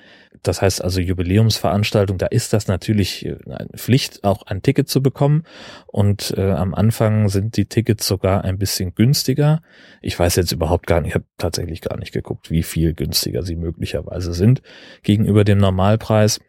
Das 0.42 0.62
heißt 0.62 0.82
also 0.82 1.00
Jubiläumsveranstaltung. 1.00 2.18
Da 2.18 2.26
ist 2.26 2.52
das 2.52 2.68
natürlich 2.68 3.26
äh, 3.26 3.36
eine 3.46 3.68
Pflicht, 3.76 4.24
auch 4.24 4.42
ein 4.42 4.62
Ticket 4.62 4.88
zu 4.88 5.02
bekommen. 5.02 5.44
Und 5.86 6.34
äh, 6.36 6.52
am 6.52 6.74
Anfang 6.74 7.28
sind 7.28 7.56
die 7.56 7.66
Tickets 7.66 8.06
sogar 8.06 8.44
ein 8.44 8.58
bisschen 8.58 8.94
günstiger. 8.94 9.62
Ich 10.02 10.18
weiß 10.18 10.36
jetzt 10.36 10.52
überhaupt 10.52 10.86
gar 10.86 11.00
nicht, 11.00 11.10
ich 11.10 11.14
habe 11.14 11.26
tatsächlich 11.38 11.80
gar 11.80 11.98
nicht 11.98 12.12
geguckt, 12.12 12.50
wie 12.50 12.62
viel 12.62 12.94
günstiger 12.94 13.42
sie 13.42 13.56
möglicherweise 13.56 14.32
sind 14.32 14.62
gegenüber 15.02 15.44
dem 15.44 15.58
Normalpreis. 15.58 16.40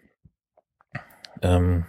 Ähm, 1.41 1.86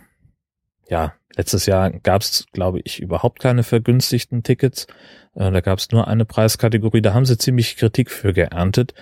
ja, 0.88 1.14
letztes 1.36 1.66
Jahr 1.66 1.90
gab 1.90 2.22
es, 2.22 2.46
glaube 2.52 2.80
ich, 2.84 3.00
überhaupt 3.00 3.40
keine 3.40 3.62
vergünstigten 3.62 4.42
Tickets. 4.42 4.86
Äh, 5.34 5.50
da 5.50 5.60
gab 5.60 5.78
es 5.78 5.90
nur 5.90 6.08
eine 6.08 6.24
Preiskategorie. 6.24 7.02
Da 7.02 7.14
haben 7.14 7.26
sie 7.26 7.38
ziemlich 7.38 7.76
Kritik 7.76 8.10
für 8.10 8.32
geerntet 8.32 8.94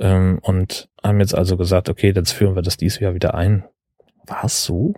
ähm, 0.00 0.38
und 0.42 0.88
haben 1.02 1.20
jetzt 1.20 1.34
also 1.34 1.56
gesagt, 1.56 1.88
okay, 1.88 2.12
jetzt 2.14 2.32
führen 2.32 2.54
wir 2.54 2.62
das 2.62 2.76
dieses 2.76 3.00
Jahr 3.00 3.14
wieder 3.14 3.34
ein. 3.34 3.64
War 4.26 4.44
es 4.44 4.64
so? 4.64 4.94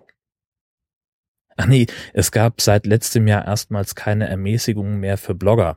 Ach 1.61 1.67
nee, 1.67 1.87
es 2.15 2.33
gab 2.33 2.63
seit 2.63 2.87
letztem 2.87 3.27
Jahr 3.27 3.45
erstmals 3.45 3.95
keine 3.95 4.27
Ermäßigungen 4.27 4.99
mehr 4.99 5.19
für 5.19 5.35
Blogger. 5.35 5.77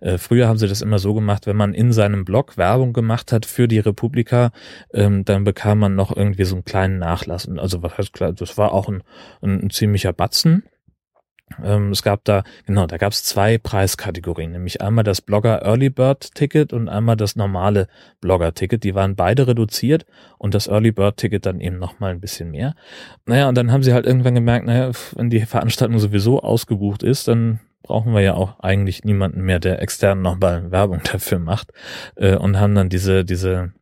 Äh, 0.00 0.16
früher 0.16 0.46
haben 0.46 0.58
sie 0.58 0.68
das 0.68 0.80
immer 0.80 1.00
so 1.00 1.12
gemacht, 1.12 1.48
wenn 1.48 1.56
man 1.56 1.74
in 1.74 1.92
seinem 1.92 2.24
Blog 2.24 2.56
Werbung 2.56 2.92
gemacht 2.92 3.32
hat 3.32 3.44
für 3.44 3.66
die 3.66 3.80
Republika, 3.80 4.52
ähm, 4.92 5.24
dann 5.24 5.42
bekam 5.42 5.80
man 5.80 5.96
noch 5.96 6.16
irgendwie 6.16 6.44
so 6.44 6.54
einen 6.54 6.64
kleinen 6.64 6.98
Nachlass. 6.98 7.48
Also 7.48 7.82
was 7.82 7.98
heißt 7.98 8.12
klar, 8.12 8.32
das 8.32 8.56
war 8.58 8.72
auch 8.72 8.88
ein, 8.88 9.02
ein, 9.42 9.60
ein 9.60 9.70
ziemlicher 9.70 10.12
Batzen. 10.12 10.62
Ähm, 11.62 11.90
es 11.90 12.02
gab 12.02 12.24
da, 12.24 12.42
genau, 12.66 12.86
da 12.86 12.96
gab 12.96 13.12
es 13.12 13.22
zwei 13.22 13.58
Preiskategorien, 13.58 14.52
nämlich 14.52 14.80
einmal 14.80 15.04
das 15.04 15.20
Blogger 15.20 15.62
Early 15.62 15.90
Bird 15.90 16.34
Ticket 16.34 16.72
und 16.72 16.88
einmal 16.88 17.16
das 17.16 17.36
normale 17.36 17.88
Blogger 18.20 18.54
Ticket. 18.54 18.82
Die 18.84 18.94
waren 18.94 19.14
beide 19.14 19.46
reduziert 19.46 20.06
und 20.38 20.54
das 20.54 20.66
Early 20.66 20.92
Bird 20.92 21.18
Ticket 21.18 21.46
dann 21.46 21.60
eben 21.60 21.78
nochmal 21.78 22.12
ein 22.12 22.20
bisschen 22.20 22.50
mehr. 22.50 22.74
Naja, 23.26 23.48
und 23.48 23.56
dann 23.56 23.72
haben 23.72 23.82
sie 23.82 23.92
halt 23.92 24.06
irgendwann 24.06 24.34
gemerkt, 24.34 24.66
naja, 24.66 24.90
wenn 25.14 25.30
die 25.30 25.40
Veranstaltung 25.40 25.98
sowieso 25.98 26.40
ausgebucht 26.40 27.02
ist, 27.02 27.28
dann 27.28 27.60
brauchen 27.82 28.14
wir 28.14 28.22
ja 28.22 28.34
auch 28.34 28.60
eigentlich 28.60 29.04
niemanden 29.04 29.42
mehr, 29.42 29.60
der 29.60 29.82
extern 29.82 30.22
nochmal 30.22 30.70
Werbung 30.70 31.00
dafür 31.12 31.38
macht 31.38 31.72
äh, 32.16 32.36
und 32.36 32.58
haben 32.58 32.74
dann 32.74 32.88
diese, 32.88 33.24
diese 33.24 33.72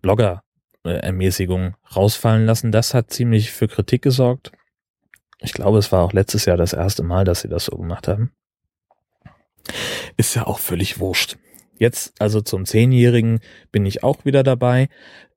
Blogger 0.00 0.42
Ermäßigung 0.84 1.74
rausfallen 1.94 2.46
lassen. 2.46 2.72
Das 2.72 2.94
hat 2.94 3.10
ziemlich 3.10 3.52
für 3.52 3.68
Kritik 3.68 4.00
gesorgt 4.00 4.52
ich 5.40 5.52
glaube, 5.52 5.78
es 5.78 5.92
war 5.92 6.02
auch 6.02 6.12
letztes 6.12 6.44
Jahr 6.44 6.56
das 6.56 6.72
erste 6.72 7.02
Mal, 7.02 7.24
dass 7.24 7.42
sie 7.42 7.48
das 7.48 7.66
so 7.66 7.76
gemacht 7.76 8.08
haben. 8.08 8.32
Ist 10.16 10.34
ja 10.34 10.46
auch 10.46 10.58
völlig 10.58 10.98
wurscht. 10.98 11.36
Jetzt, 11.78 12.20
also 12.20 12.40
zum 12.40 12.66
Zehnjährigen, 12.66 13.40
bin 13.70 13.86
ich 13.86 14.02
auch 14.02 14.24
wieder 14.24 14.42
dabei. 14.42 14.88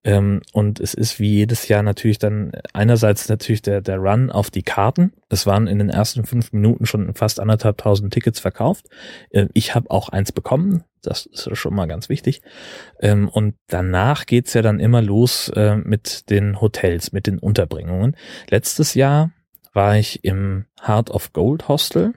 Ähm, 0.04 0.42
und 0.52 0.80
es 0.80 0.96
ist 0.96 1.20
wie 1.20 1.36
jedes 1.36 1.68
Jahr 1.68 1.84
natürlich 1.84 2.18
dann 2.18 2.54
einerseits 2.74 3.30
natürlich 3.30 3.62
der, 3.62 3.82
der 3.82 3.98
Run 3.98 4.32
auf 4.32 4.50
die 4.50 4.64
Karten. 4.64 5.14
Es 5.30 5.46
waren 5.46 5.68
in 5.68 5.78
den 5.78 5.90
ersten 5.90 6.26
fünf 6.26 6.52
Minuten 6.54 6.88
schon 6.88 7.14
fast 7.14 7.40
anderthalb 7.40 7.78
tausend 7.78 8.12
Tickets 8.12 8.40
verkauft. 8.40 8.88
Äh, 9.30 9.48
ich 9.54 9.76
habe 9.76 9.92
auch 9.92 10.10
eins 10.10 10.32
bekommen. 10.32 10.84
Das 11.04 11.28
ist 11.28 11.56
schon 11.56 11.76
mal 11.76 11.88
ganz 11.88 12.10
wichtig. 12.10 12.42
Ähm, 13.00 13.30
und 13.30 13.56
danach 13.68 14.26
geht's 14.26 14.56
ja 14.56 14.64
dann 14.64 14.80
immer 14.80 15.04
los 15.04 15.50
äh, 15.50 15.76
mit 15.76 16.32
den 16.32 16.60
Hotels, 16.60 17.12
mit 17.12 17.28
den 17.28 17.38
Unterbringungen. 17.38 18.16
Letztes 18.50 18.96
Jahr 18.96 19.32
war 19.74 19.98
ich 19.98 20.24
im 20.24 20.66
Heart 20.86 21.12
of 21.12 21.34
Gold 21.34 21.68
Hostel. 21.68 22.14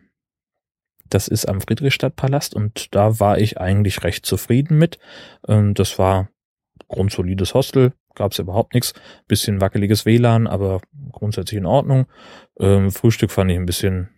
Das 1.08 1.28
ist 1.28 1.46
am 1.46 1.60
Friedrichstadtpalast 1.60 2.54
und 2.54 2.94
da 2.94 3.20
war 3.20 3.38
ich 3.38 3.58
eigentlich 3.60 4.02
recht 4.02 4.26
zufrieden 4.26 4.78
mit. 4.78 4.98
Ähm, 5.46 5.74
das 5.74 5.98
war 5.98 6.28
grundsolides 6.88 7.54
Hostel, 7.54 7.92
gab 8.14 8.32
es 8.32 8.38
überhaupt 8.38 8.74
nichts. 8.74 8.94
Bisschen 9.28 9.60
wackeliges 9.60 10.06
WLAN, 10.06 10.46
aber 10.46 10.80
grundsätzlich 11.12 11.58
in 11.58 11.66
Ordnung. 11.66 12.06
Ähm, 12.58 12.90
Frühstück 12.90 13.30
fand 13.30 13.50
ich 13.50 13.56
ein 13.56 13.66
bisschen, 13.66 14.08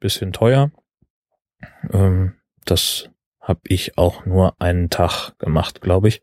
bisschen 0.00 0.32
teuer. 0.32 0.70
Ähm, 1.92 2.34
das 2.64 3.10
habe 3.40 3.60
ich 3.64 3.96
auch 3.98 4.24
nur 4.24 4.60
einen 4.60 4.90
Tag 4.90 5.38
gemacht, 5.38 5.80
glaube 5.80 6.08
ich, 6.08 6.20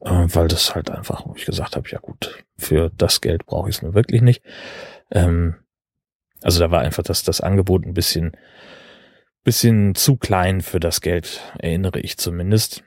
weil 0.00 0.46
das 0.48 0.74
halt 0.74 0.90
einfach, 0.90 1.26
wo 1.26 1.34
ich 1.34 1.46
gesagt 1.46 1.74
habe, 1.74 1.88
ja 1.88 1.98
gut, 1.98 2.44
für 2.58 2.90
das 2.90 3.22
Geld 3.22 3.46
brauche 3.46 3.70
ich 3.70 3.76
es 3.76 3.82
nur 3.82 3.94
wirklich 3.94 4.20
nicht. 4.20 4.42
Also 6.42 6.60
da 6.60 6.70
war 6.70 6.80
einfach 6.80 7.02
das, 7.02 7.22
das 7.22 7.40
Angebot 7.40 7.84
ein 7.84 7.94
bisschen, 7.94 8.32
bisschen 9.44 9.94
zu 9.94 10.16
klein 10.16 10.60
für 10.60 10.80
das 10.80 11.00
Geld, 11.00 11.40
erinnere 11.58 12.00
ich 12.00 12.18
zumindest. 12.18 12.82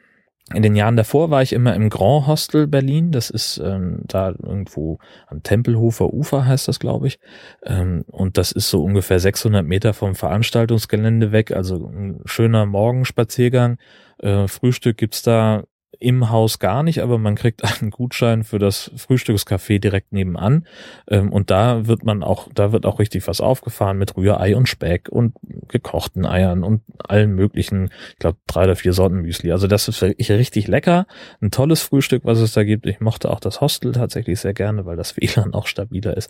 In 0.53 0.61
den 0.61 0.75
Jahren 0.75 0.97
davor 0.97 1.29
war 1.29 1.41
ich 1.41 1.53
immer 1.53 1.73
im 1.73 1.89
Grand 1.89 2.27
Hostel 2.27 2.67
Berlin. 2.67 3.11
Das 3.11 3.29
ist 3.29 3.59
ähm, 3.63 4.01
da 4.03 4.31
irgendwo 4.31 4.99
am 5.27 5.41
Tempelhofer 5.41 6.13
Ufer 6.13 6.45
heißt 6.45 6.67
das, 6.67 6.79
glaube 6.79 7.07
ich. 7.07 7.19
Ähm, 7.63 8.03
und 8.07 8.37
das 8.37 8.51
ist 8.51 8.69
so 8.69 8.83
ungefähr 8.83 9.19
600 9.19 9.65
Meter 9.65 9.93
vom 9.93 10.15
Veranstaltungsgelände 10.15 11.31
weg. 11.31 11.51
Also 11.51 11.87
ein 11.87 12.19
schöner 12.25 12.65
Morgenspaziergang. 12.65 13.77
Äh, 14.19 14.47
Frühstück 14.49 14.97
gibt's 14.97 15.21
da 15.21 15.63
im 16.03 16.29
Haus 16.29 16.59
gar 16.59 16.83
nicht, 16.83 17.01
aber 17.01 17.17
man 17.17 17.35
kriegt 17.35 17.63
einen 17.81 17.91
Gutschein 17.91 18.43
für 18.43 18.59
das 18.59 18.91
Frühstückscafé 18.95 19.79
direkt 19.79 20.11
nebenan. 20.11 20.67
Ähm, 21.07 21.31
und 21.31 21.49
da 21.49 21.87
wird 21.87 22.03
man 22.03 22.23
auch, 22.23 22.49
da 22.53 22.71
wird 22.71 22.85
auch 22.85 22.99
richtig 22.99 23.27
was 23.27 23.41
aufgefahren 23.41 23.97
mit 23.97 24.15
Rührei 24.17 24.55
und 24.55 24.67
Speck 24.67 25.09
und 25.09 25.33
gekochten 25.69 26.25
Eiern 26.25 26.63
und 26.63 26.81
allen 27.07 27.33
möglichen, 27.33 27.89
ich 28.11 28.19
glaube, 28.19 28.37
drei 28.47 28.65
oder 28.65 28.75
vier 28.75 28.93
Sorten 28.93 29.21
Müsli. 29.21 29.51
Also 29.51 29.67
das 29.67 29.87
ist 29.87 30.01
wirklich 30.01 30.31
richtig 30.31 30.67
lecker. 30.67 31.07
Ein 31.41 31.51
tolles 31.51 31.81
Frühstück, 31.81 32.25
was 32.25 32.39
es 32.39 32.53
da 32.53 32.63
gibt. 32.63 32.85
Ich 32.85 32.99
mochte 32.99 33.29
auch 33.29 33.39
das 33.39 33.61
Hostel 33.61 33.93
tatsächlich 33.93 34.39
sehr 34.39 34.53
gerne, 34.53 34.85
weil 34.85 34.97
das 34.97 35.17
WLAN 35.17 35.53
auch 35.53 35.67
stabiler 35.67 36.15
ist. 36.17 36.29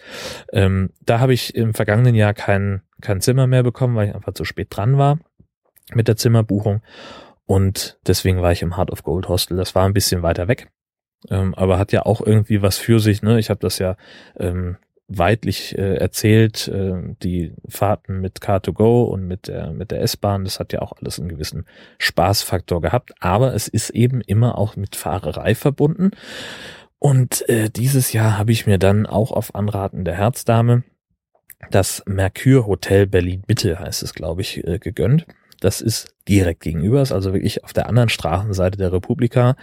Ähm, 0.52 0.92
da 1.02 1.20
habe 1.20 1.34
ich 1.34 1.56
im 1.56 1.74
vergangenen 1.74 2.16
Jahr 2.16 2.34
kein, 2.34 2.82
kein 3.02 3.22
Zimmer 3.22 3.48
mehr 3.48 3.64
bekommen, 3.64 3.96
weil 3.96 4.10
ich 4.10 4.16
einfach 4.16 4.34
zu 4.34 4.46
spät 4.46 4.68
dran 4.70 4.98
war 4.98 5.20
mit 5.94 6.08
der 6.08 6.16
Zimmerbuchung. 6.16 6.82
Und 7.46 8.00
deswegen 8.08 8.42
war 8.42 8.52
ich 8.52 8.62
im 8.62 8.78
Heart 8.78 8.92
of 8.92 9.04
Gold 9.04 9.28
Hostel. 9.28 9.58
Das 9.58 9.76
war 9.76 9.86
ein 9.86 9.94
bisschen 9.94 10.24
weiter 10.24 10.48
weg, 10.48 10.70
ähm, 11.30 11.54
aber 11.56 11.78
hat 11.78 11.92
ja 11.92 12.06
auch 12.06 12.22
irgendwie 12.22 12.62
was 12.62 12.78
für 12.78 13.00
sich. 13.00 13.22
Ne? 13.22 13.40
Ich 13.40 13.50
habe 13.50 13.60
das 13.60 13.80
ja 13.80 13.98
ähm, 14.38 14.78
weitlich 15.08 15.78
äh, 15.78 15.96
erzählt, 15.96 16.68
äh, 16.70 16.94
die 17.22 17.54
Fahrten 17.68 18.22
mit 18.22 18.40
Car2Go 18.40 19.04
und 19.04 19.28
mit 19.28 19.48
der, 19.48 19.72
mit 19.74 19.92
der 19.92 20.02
S-Bahn, 20.02 20.46
das 20.46 20.60
hat 20.60 20.72
ja 20.74 20.82
auch 20.82 20.94
alles 20.94 21.20
einen 21.20 21.30
gewissen 21.30 21.66
Spaßfaktor 21.98 22.82
gehabt, 22.82 23.14
aber 23.20 23.54
es 23.54 23.68
ist 23.68 23.90
eben 23.90 24.22
immer 24.22 24.58
auch 24.58 24.76
mit 24.76 24.96
Fahrerei 24.96 25.56
verbunden. 25.56 26.12
Und 27.00 27.48
äh, 27.50 27.70
dieses 27.70 28.14
Jahr 28.14 28.38
habe 28.38 28.54
ich 28.54 28.66
mir 28.66 28.80
dann 28.80 29.06
auch 29.06 29.32
auf 29.32 29.54
Anraten 29.56 30.06
der 30.06 30.16
Herzdame 30.16 30.84
das 31.72 32.04
Mercure 32.06 32.66
Hotel 32.66 33.08
Berlin 33.08 33.44
Mitte 33.48 33.80
heißt 33.80 34.04
es, 34.04 34.14
glaube 34.14 34.42
ich, 34.42 34.66
äh, 34.66 34.80
gegönnt. 34.80 35.26
Das 35.64 35.80
ist 35.80 36.14
direkt 36.28 36.60
gegenüber, 36.60 37.02
ist 37.02 37.14
also 37.14 37.34
wirklich 37.34 37.64
auf 37.64 37.72
der 37.72 37.88
anderen 37.88 38.10
Straßenseite 38.10 38.78
der 38.78 38.92
Republika, 38.92 39.56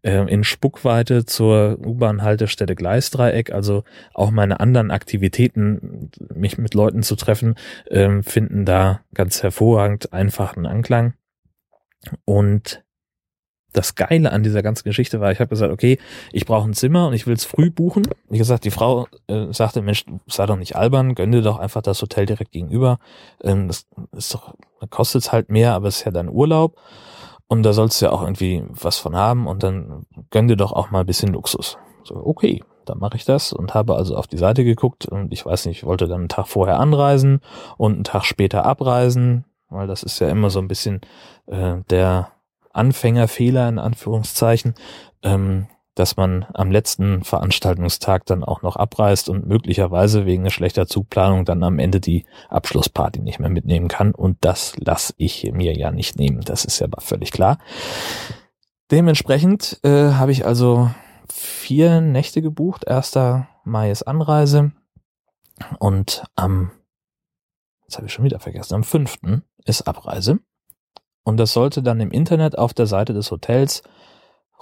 äh, 0.00 0.26
in 0.32 0.44
Spuckweite 0.44 1.26
zur 1.26 1.78
U-Bahn-Haltestelle 1.78 2.74
Gleisdreieck. 2.74 3.52
Also 3.52 3.84
auch 4.14 4.30
meine 4.30 4.60
anderen 4.60 4.90
Aktivitäten, 4.90 6.10
mich 6.34 6.56
mit 6.56 6.72
Leuten 6.72 7.02
zu 7.02 7.16
treffen, 7.16 7.56
äh, 7.90 8.22
finden 8.22 8.64
da 8.64 9.00
ganz 9.12 9.42
hervorragend 9.42 10.14
einfachen 10.14 10.64
Anklang. 10.64 11.12
Und 12.24 12.82
das 13.72 13.94
Geile 13.94 14.32
an 14.32 14.42
dieser 14.42 14.62
ganzen 14.62 14.84
Geschichte 14.84 15.20
war, 15.20 15.32
ich 15.32 15.40
habe 15.40 15.48
gesagt, 15.48 15.72
okay, 15.72 15.98
ich 16.32 16.46
brauche 16.46 16.68
ein 16.68 16.74
Zimmer 16.74 17.08
und 17.08 17.14
ich 17.14 17.26
will 17.26 17.34
es 17.34 17.44
früh 17.44 17.70
buchen. 17.70 18.02
Wie 18.28 18.38
gesagt, 18.38 18.64
die 18.64 18.70
Frau 18.70 19.06
äh, 19.28 19.52
sagte, 19.52 19.82
Mensch, 19.82 20.04
sei 20.26 20.46
doch 20.46 20.56
nicht 20.56 20.76
albern, 20.76 21.14
gönn 21.14 21.32
dir 21.32 21.42
doch 21.42 21.58
einfach 21.58 21.82
das 21.82 22.00
Hotel 22.02 22.26
direkt 22.26 22.52
gegenüber. 22.52 22.98
Ähm, 23.42 23.68
das 23.68 23.86
ist 24.16 24.34
doch, 24.34 24.54
kostet 24.90 25.32
halt 25.32 25.48
mehr, 25.50 25.74
aber 25.74 25.88
es 25.88 25.98
ist 25.98 26.04
ja 26.04 26.12
dein 26.12 26.28
Urlaub. 26.28 26.76
Und 27.48 27.64
da 27.64 27.72
sollst 27.72 28.00
du 28.00 28.06
ja 28.06 28.12
auch 28.12 28.22
irgendwie 28.22 28.62
was 28.68 28.98
von 28.98 29.14
haben 29.14 29.46
und 29.46 29.62
dann 29.62 30.06
gönn 30.30 30.48
dir 30.48 30.56
doch 30.56 30.72
auch 30.72 30.90
mal 30.90 31.00
ein 31.00 31.06
bisschen 31.06 31.32
Luxus. 31.32 31.76
So, 32.04 32.16
okay, 32.16 32.62
dann 32.86 32.98
mache 32.98 33.16
ich 33.16 33.24
das 33.24 33.52
und 33.52 33.74
habe 33.74 33.94
also 33.94 34.16
auf 34.16 34.26
die 34.26 34.38
Seite 34.38 34.64
geguckt 34.64 35.06
und 35.06 35.32
ich 35.32 35.44
weiß 35.44 35.66
nicht, 35.66 35.78
ich 35.78 35.84
wollte 35.84 36.08
dann 36.08 36.20
einen 36.20 36.28
Tag 36.28 36.48
vorher 36.48 36.80
anreisen 36.80 37.40
und 37.76 37.94
einen 37.94 38.04
Tag 38.04 38.24
später 38.24 38.64
abreisen, 38.64 39.44
weil 39.68 39.86
das 39.86 40.02
ist 40.02 40.18
ja 40.18 40.28
immer 40.28 40.50
so 40.50 40.60
ein 40.60 40.68
bisschen 40.68 41.00
äh, 41.46 41.76
der 41.90 42.32
Anfängerfehler 42.72 43.68
in 43.68 43.78
Anführungszeichen, 43.78 44.74
ähm, 45.22 45.66
dass 45.94 46.16
man 46.16 46.46
am 46.54 46.70
letzten 46.70 47.22
Veranstaltungstag 47.22 48.24
dann 48.24 48.44
auch 48.44 48.62
noch 48.62 48.76
abreist 48.76 49.28
und 49.28 49.46
möglicherweise 49.46 50.24
wegen 50.24 50.48
schlechter 50.48 50.86
Zugplanung 50.86 51.44
dann 51.44 51.62
am 51.62 51.78
Ende 51.78 52.00
die 52.00 52.24
Abschlussparty 52.48 53.20
nicht 53.20 53.38
mehr 53.38 53.50
mitnehmen 53.50 53.88
kann. 53.88 54.14
Und 54.14 54.38
das 54.40 54.74
lasse 54.78 55.12
ich 55.18 55.50
mir 55.52 55.76
ja 55.76 55.90
nicht 55.90 56.16
nehmen. 56.16 56.40
Das 56.40 56.64
ist 56.64 56.78
ja 56.78 56.88
völlig 56.98 57.30
klar. 57.30 57.58
Dementsprechend 58.90 59.80
äh, 59.82 60.12
habe 60.12 60.32
ich 60.32 60.46
also 60.46 60.90
vier 61.30 62.00
Nächte 62.00 62.40
gebucht. 62.40 62.84
Erster 62.86 63.48
Mai 63.64 63.90
ist 63.90 64.02
Anreise 64.02 64.72
und 65.78 66.24
am, 66.36 66.70
jetzt 67.84 67.96
habe 67.96 68.06
ich 68.06 68.12
schon 68.12 68.24
wieder 68.24 68.40
vergessen, 68.40 68.74
am 68.74 68.84
fünften 68.84 69.44
ist 69.64 69.86
Abreise. 69.86 70.40
Und 71.24 71.36
das 71.36 71.52
sollte 71.52 71.82
dann 71.82 72.00
im 72.00 72.10
Internet 72.10 72.58
auf 72.58 72.74
der 72.74 72.86
Seite 72.86 73.14
des 73.14 73.30
Hotels 73.30 73.82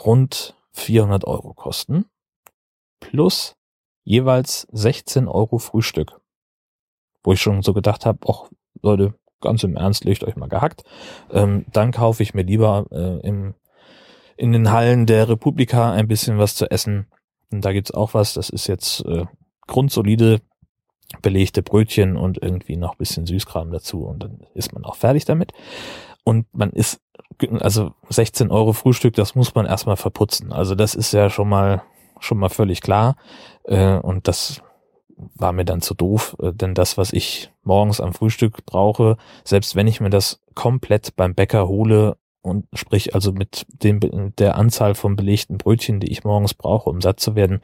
rund 0.04 0.54
400 0.72 1.24
Euro 1.24 1.54
kosten. 1.54 2.06
Plus 3.00 3.56
jeweils 4.04 4.66
16 4.72 5.28
Euro 5.28 5.58
Frühstück. 5.58 6.20
Wo 7.22 7.32
ich 7.32 7.40
schon 7.40 7.62
so 7.62 7.72
gedacht 7.72 8.06
habe, 8.06 8.18
ach 8.28 8.50
Leute, 8.82 9.14
ganz 9.40 9.62
im 9.64 9.76
Ernst, 9.76 10.04
legt 10.04 10.24
euch 10.24 10.36
mal 10.36 10.48
gehackt. 10.48 10.84
Ähm, 11.30 11.64
dann 11.72 11.92
kaufe 11.92 12.22
ich 12.22 12.34
mir 12.34 12.42
lieber 12.42 12.86
äh, 12.90 13.26
im, 13.26 13.54
in 14.36 14.52
den 14.52 14.70
Hallen 14.70 15.06
der 15.06 15.28
Republika 15.28 15.92
ein 15.92 16.08
bisschen 16.08 16.38
was 16.38 16.54
zu 16.54 16.70
essen. 16.70 17.06
Und 17.50 17.64
da 17.64 17.72
gibt's 17.72 17.92
auch 17.92 18.14
was, 18.14 18.34
das 18.34 18.50
ist 18.50 18.66
jetzt 18.66 19.04
äh, 19.06 19.26
grundsolide 19.66 20.40
belegte 21.22 21.62
Brötchen 21.62 22.16
und 22.16 22.40
irgendwie 22.42 22.76
noch 22.76 22.94
bisschen 22.94 23.26
Süßkram 23.26 23.72
dazu 23.72 24.04
und 24.04 24.22
dann 24.22 24.46
ist 24.54 24.72
man 24.72 24.84
auch 24.84 24.94
fertig 24.94 25.24
damit. 25.24 25.52
Und 26.24 26.46
man 26.52 26.70
ist, 26.70 27.00
also 27.60 27.92
16 28.08 28.50
Euro 28.50 28.72
Frühstück, 28.72 29.14
das 29.14 29.34
muss 29.34 29.54
man 29.54 29.66
erstmal 29.66 29.96
verputzen. 29.96 30.52
Also 30.52 30.74
das 30.74 30.94
ist 30.94 31.12
ja 31.12 31.30
schon 31.30 31.48
mal, 31.48 31.82
schon 32.18 32.38
mal 32.38 32.50
völlig 32.50 32.80
klar. 32.80 33.16
Äh, 33.64 33.96
und 33.96 34.28
das 34.28 34.62
war 35.16 35.52
mir 35.52 35.64
dann 35.64 35.80
zu 35.80 35.94
doof, 35.94 36.36
äh, 36.42 36.52
denn 36.52 36.74
das, 36.74 36.98
was 36.98 37.12
ich 37.12 37.52
morgens 37.62 38.00
am 38.00 38.12
Frühstück 38.12 38.64
brauche, 38.66 39.16
selbst 39.44 39.76
wenn 39.76 39.86
ich 39.86 40.00
mir 40.00 40.10
das 40.10 40.40
komplett 40.54 41.16
beim 41.16 41.34
Bäcker 41.34 41.68
hole 41.68 42.16
und 42.42 42.66
sprich 42.72 43.14
also 43.14 43.32
mit 43.32 43.66
dem, 43.68 44.00
der 44.36 44.56
Anzahl 44.56 44.94
von 44.94 45.16
belegten 45.16 45.58
Brötchen, 45.58 46.00
die 46.00 46.10
ich 46.10 46.24
morgens 46.24 46.54
brauche, 46.54 46.88
um 46.88 47.00
satt 47.00 47.20
zu 47.20 47.34
werden, 47.34 47.60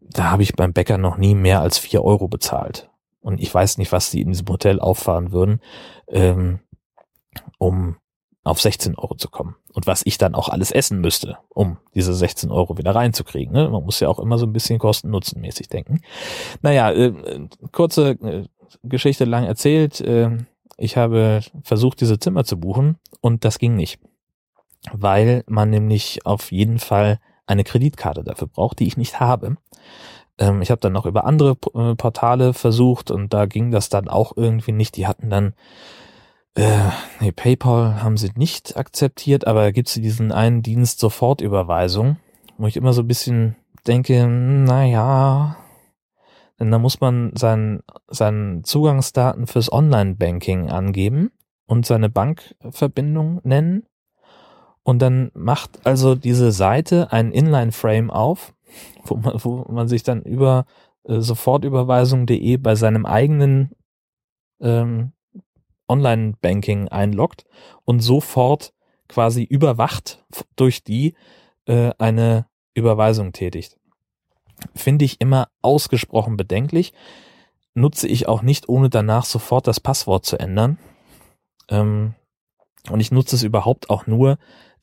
da 0.00 0.30
habe 0.30 0.42
ich 0.42 0.54
beim 0.54 0.72
Bäcker 0.72 0.98
noch 0.98 1.16
nie 1.18 1.34
mehr 1.34 1.60
als 1.60 1.78
vier 1.78 2.02
Euro 2.02 2.28
bezahlt. 2.28 2.88
Und 3.20 3.40
ich 3.40 3.52
weiß 3.52 3.78
nicht, 3.78 3.92
was 3.92 4.10
die 4.10 4.20
in 4.20 4.28
diesem 4.28 4.48
Hotel 4.48 4.80
auffahren 4.80 5.32
würden. 5.32 5.60
Ähm, 6.08 6.60
um 7.58 7.96
auf 8.46 8.60
16 8.60 8.94
Euro 8.94 9.16
zu 9.16 9.28
kommen. 9.28 9.56
Und 9.72 9.88
was 9.88 10.02
ich 10.04 10.18
dann 10.18 10.36
auch 10.36 10.48
alles 10.48 10.70
essen 10.70 11.00
müsste, 11.00 11.38
um 11.48 11.78
diese 11.94 12.14
16 12.14 12.52
Euro 12.52 12.78
wieder 12.78 12.94
reinzukriegen. 12.94 13.52
Ne? 13.52 13.68
Man 13.68 13.82
muss 13.82 13.98
ja 13.98 14.08
auch 14.08 14.20
immer 14.20 14.38
so 14.38 14.46
ein 14.46 14.52
bisschen 14.52 14.78
kosten-nutzenmäßig 14.78 15.68
denken. 15.68 16.00
Naja, 16.62 16.92
äh, 16.92 17.48
kurze 17.72 18.10
äh, 18.10 18.44
Geschichte 18.84 19.24
lang 19.24 19.44
erzählt. 19.44 20.00
Äh, 20.00 20.38
ich 20.76 20.96
habe 20.96 21.40
versucht, 21.64 22.00
diese 22.00 22.20
Zimmer 22.20 22.44
zu 22.44 22.60
buchen 22.60 22.98
und 23.20 23.44
das 23.44 23.58
ging 23.58 23.74
nicht. 23.74 23.98
Weil 24.92 25.42
man 25.48 25.70
nämlich 25.70 26.24
auf 26.24 26.52
jeden 26.52 26.78
Fall 26.78 27.18
eine 27.46 27.64
Kreditkarte 27.64 28.22
dafür 28.22 28.46
braucht, 28.46 28.78
die 28.78 28.86
ich 28.86 28.96
nicht 28.96 29.18
habe. 29.18 29.56
Ähm, 30.38 30.62
ich 30.62 30.70
habe 30.70 30.80
dann 30.80 30.92
noch 30.92 31.06
über 31.06 31.24
andere 31.24 31.56
Portale 31.56 32.52
versucht 32.52 33.10
und 33.10 33.34
da 33.34 33.46
ging 33.46 33.72
das 33.72 33.88
dann 33.88 34.08
auch 34.08 34.34
irgendwie 34.36 34.72
nicht. 34.72 34.96
Die 34.96 35.08
hatten 35.08 35.30
dann 35.30 35.54
äh, 36.56 36.90
nee, 37.20 37.32
PayPal 37.32 38.02
haben 38.02 38.16
sie 38.16 38.30
nicht 38.34 38.76
akzeptiert, 38.76 39.46
aber 39.46 39.72
gibt 39.72 39.88
es 39.88 39.94
diesen 39.94 40.32
einen 40.32 40.62
Dienst 40.62 40.98
Sofortüberweisung, 40.98 42.16
wo 42.56 42.66
ich 42.66 42.76
immer 42.76 42.92
so 42.92 43.02
ein 43.02 43.08
bisschen 43.08 43.56
denke, 43.86 44.26
naja, 44.26 45.56
denn 46.58 46.70
da 46.70 46.78
muss 46.78 47.00
man 47.00 47.32
seinen, 47.36 47.82
seinen 48.08 48.64
Zugangsdaten 48.64 49.46
fürs 49.46 49.70
Online-Banking 49.70 50.70
angeben 50.70 51.30
und 51.66 51.84
seine 51.84 52.08
Bankverbindung 52.08 53.40
nennen. 53.44 53.84
Und 54.82 55.02
dann 55.02 55.30
macht 55.34 55.84
also 55.84 56.14
diese 56.14 56.52
Seite 56.52 57.12
ein 57.12 57.32
Inline-Frame 57.32 58.10
auf, 58.10 58.54
wo 59.04 59.16
man, 59.16 59.34
wo 59.44 59.66
man 59.70 59.88
sich 59.88 60.02
dann 60.02 60.22
über 60.22 60.64
äh, 61.04 61.20
sofortüberweisung.de 61.20 62.56
bei 62.56 62.74
seinem 62.76 63.04
eigenen 63.04 63.72
ähm, 64.60 65.12
Online-Banking 65.88 66.88
einloggt 66.88 67.44
und 67.84 68.00
sofort 68.00 68.72
quasi 69.08 69.42
überwacht 69.42 70.24
durch 70.56 70.82
die 70.82 71.14
äh, 71.66 71.92
eine 71.98 72.46
Überweisung 72.74 73.32
tätigt. 73.32 73.78
Finde 74.74 75.04
ich 75.04 75.20
immer 75.20 75.48
ausgesprochen 75.62 76.36
bedenklich. 76.36 76.92
Nutze 77.74 78.08
ich 78.08 78.26
auch 78.26 78.42
nicht, 78.42 78.68
ohne 78.68 78.88
danach 78.88 79.24
sofort 79.24 79.66
das 79.66 79.80
Passwort 79.80 80.24
zu 80.24 80.38
ändern. 80.38 80.78
Ähm, 81.68 82.14
Und 82.90 83.00
ich 83.00 83.10
nutze 83.12 83.36
es 83.36 83.42
überhaupt 83.42 83.90
auch 83.90 84.06
nur 84.06 84.38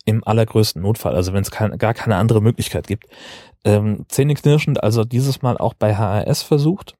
im 0.05 0.23
allergrößten 0.23 0.81
Notfall, 0.81 1.15
also 1.15 1.33
wenn 1.33 1.41
es 1.41 1.51
kein, 1.51 1.77
gar 1.77 1.93
keine 1.93 2.17
andere 2.17 2.41
Möglichkeit 2.41 2.87
gibt. 2.87 3.05
Ähm, 3.63 4.05
Zähneknirschend, 4.09 4.83
also 4.83 5.05
dieses 5.05 5.41
Mal 5.41 5.57
auch 5.57 5.73
bei 5.73 5.95
HRS 5.95 6.43
versucht. 6.43 6.97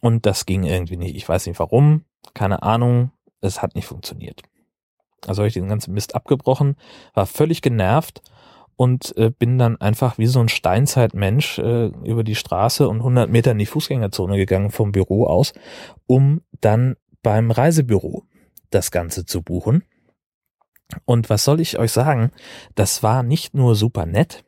Und 0.00 0.26
das 0.26 0.46
ging 0.46 0.64
irgendwie 0.64 0.96
nicht. 0.96 1.16
Ich 1.16 1.28
weiß 1.28 1.46
nicht 1.46 1.58
warum, 1.58 2.04
keine 2.34 2.62
Ahnung, 2.62 3.12
es 3.40 3.62
hat 3.62 3.74
nicht 3.74 3.86
funktioniert. 3.86 4.42
Also 5.26 5.40
habe 5.40 5.48
ich 5.48 5.54
den 5.54 5.68
ganzen 5.68 5.94
Mist 5.94 6.14
abgebrochen, 6.14 6.76
war 7.14 7.26
völlig 7.26 7.62
genervt 7.62 8.22
und 8.76 9.16
äh, 9.16 9.30
bin 9.30 9.58
dann 9.58 9.80
einfach 9.80 10.18
wie 10.18 10.26
so 10.26 10.40
ein 10.40 10.48
Steinzeitmensch 10.48 11.58
äh, 11.58 11.86
über 12.04 12.22
die 12.22 12.36
Straße 12.36 12.88
und 12.88 12.98
100 12.98 13.28
Meter 13.28 13.50
in 13.50 13.58
die 13.58 13.66
Fußgängerzone 13.66 14.36
gegangen 14.36 14.70
vom 14.70 14.92
Büro 14.92 15.26
aus, 15.26 15.52
um 16.06 16.42
dann 16.60 16.96
beim 17.22 17.50
Reisebüro 17.50 18.24
das 18.70 18.90
Ganze 18.90 19.26
zu 19.26 19.42
buchen. 19.42 19.82
Und 21.04 21.28
was 21.28 21.44
soll 21.44 21.60
ich 21.60 21.78
euch 21.78 21.92
sagen? 21.92 22.30
Das 22.74 23.02
war 23.02 23.22
nicht 23.22 23.54
nur 23.54 23.74
super 23.74 24.06
nett 24.06 24.44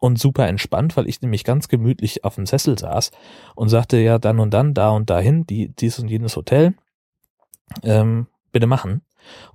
und 0.00 0.18
super 0.18 0.46
entspannt, 0.46 0.96
weil 0.96 1.08
ich 1.08 1.20
nämlich 1.22 1.44
ganz 1.44 1.68
gemütlich 1.68 2.24
auf 2.24 2.36
dem 2.36 2.46
Sessel 2.46 2.78
saß 2.78 3.10
und 3.54 3.68
sagte 3.68 3.98
ja 3.98 4.18
dann 4.18 4.38
und 4.38 4.54
dann 4.54 4.74
da 4.74 4.90
und 4.90 5.10
dahin, 5.10 5.46
die, 5.46 5.68
dies 5.68 5.98
und 5.98 6.08
jenes 6.08 6.36
Hotel, 6.36 6.74
ähm, 7.82 8.26
bitte 8.52 8.66
machen. 8.66 9.02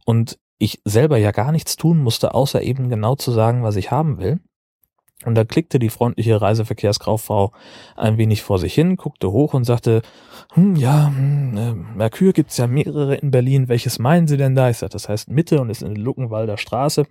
Und 0.06 0.38
ich 0.58 0.82
selber 0.86 1.18
ja 1.18 1.32
gar 1.32 1.52
nichts 1.52 1.76
tun 1.76 1.98
musste, 1.98 2.34
außer 2.34 2.62
eben 2.62 2.90
genau 2.90 3.16
zu 3.16 3.32
sagen, 3.32 3.64
was 3.64 3.76
ich 3.76 3.92
haben 3.92 4.18
will. 4.18 4.40
Und 5.26 5.36
da 5.36 5.46
klickte 5.46 5.80
die 5.80 5.90
freundliche 5.90 6.42
Reiseverkehrskauffrau 6.42 7.54
ein 7.96 8.18
wenig 8.18 8.44
vor 8.44 8.60
sich 8.60 8.74
hin, 8.74 8.98
guckte 8.98 9.32
hoch 9.32 9.54
und 9.54 9.64
sagte, 9.64 10.02
hm, 10.54 10.76
ja, 10.76 11.08
hm, 11.08 11.58
äh, 11.58 11.74
Merkur 11.74 12.34
gibt's 12.34 12.58
ja 12.58 12.68
mehrere 12.68 13.16
in 13.16 13.32
Berlin, 13.32 13.70
welches 13.70 14.00
meinen 14.00 14.28
Sie 14.28 14.38
denn 14.38 14.56
da? 14.56 14.70
Ich 14.70 14.78
sagte, 14.78 14.96
das 14.96 15.08
heißt 15.08 15.30
Mitte 15.30 15.62
und 15.62 15.70
ist 15.70 15.82
in 15.82 15.96
der 15.96 16.04
Luckenwalder 16.04 16.58
Straße. 16.58 17.06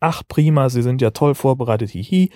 Ach, 0.00 0.22
prima, 0.26 0.68
Sie 0.68 0.82
sind 0.82 1.00
ja 1.00 1.10
toll 1.10 1.34
vorbereitet, 1.34 1.90
hihi. 1.90 2.30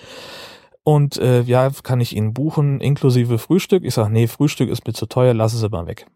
Und 0.82 1.18
äh, 1.18 1.42
ja, 1.42 1.70
kann 1.82 2.00
ich 2.00 2.16
Ihnen 2.16 2.32
buchen, 2.32 2.80
inklusive 2.80 3.38
Frühstück? 3.38 3.84
Ich 3.84 3.94
sage, 3.94 4.10
nee, 4.10 4.26
Frühstück 4.26 4.70
ist 4.70 4.86
mir 4.86 4.92
zu 4.92 5.06
teuer, 5.06 5.34
lass 5.34 5.52
es 5.52 5.62
aber 5.62 5.86
weg. 5.86 6.06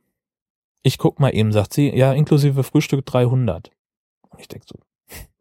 Ich 0.82 0.98
guck 0.98 1.20
mal 1.20 1.34
eben, 1.34 1.52
sagt 1.52 1.72
sie, 1.72 1.94
ja, 1.94 2.12
inklusive 2.12 2.62
Frühstück 2.62 3.04
300. 3.06 3.70
Und 4.30 4.40
ich 4.40 4.48
denk 4.48 4.64
so, 4.66 4.78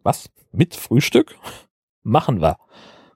was? 0.02 0.30
Mit 0.52 0.76
Frühstück? 0.76 1.36
Machen 2.04 2.42
wir. 2.42 2.58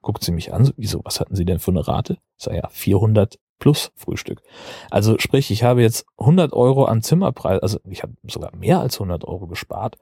Guckt 0.02 0.24
sie 0.24 0.32
mich 0.32 0.52
an, 0.52 0.64
so, 0.64 0.72
wieso, 0.76 1.00
was 1.04 1.20
hatten 1.20 1.36
Sie 1.36 1.44
denn 1.44 1.58
für 1.58 1.70
eine 1.70 1.86
Rate? 1.86 2.14
Ich 2.36 2.44
sag 2.44 2.54
ja, 2.54 2.68
400 2.68 3.38
plus 3.58 3.92
Frühstück. 3.96 4.42
Also 4.90 5.18
sprich, 5.18 5.50
ich 5.50 5.62
habe 5.62 5.82
jetzt 5.82 6.06
100 6.18 6.52
Euro 6.52 6.84
an 6.84 7.02
Zimmerpreis, 7.02 7.60
also 7.60 7.78
ich 7.88 8.02
habe 8.02 8.14
sogar 8.24 8.54
mehr 8.54 8.80
als 8.80 8.96
100 8.96 9.24
Euro 9.24 9.46
gespart. 9.46 9.98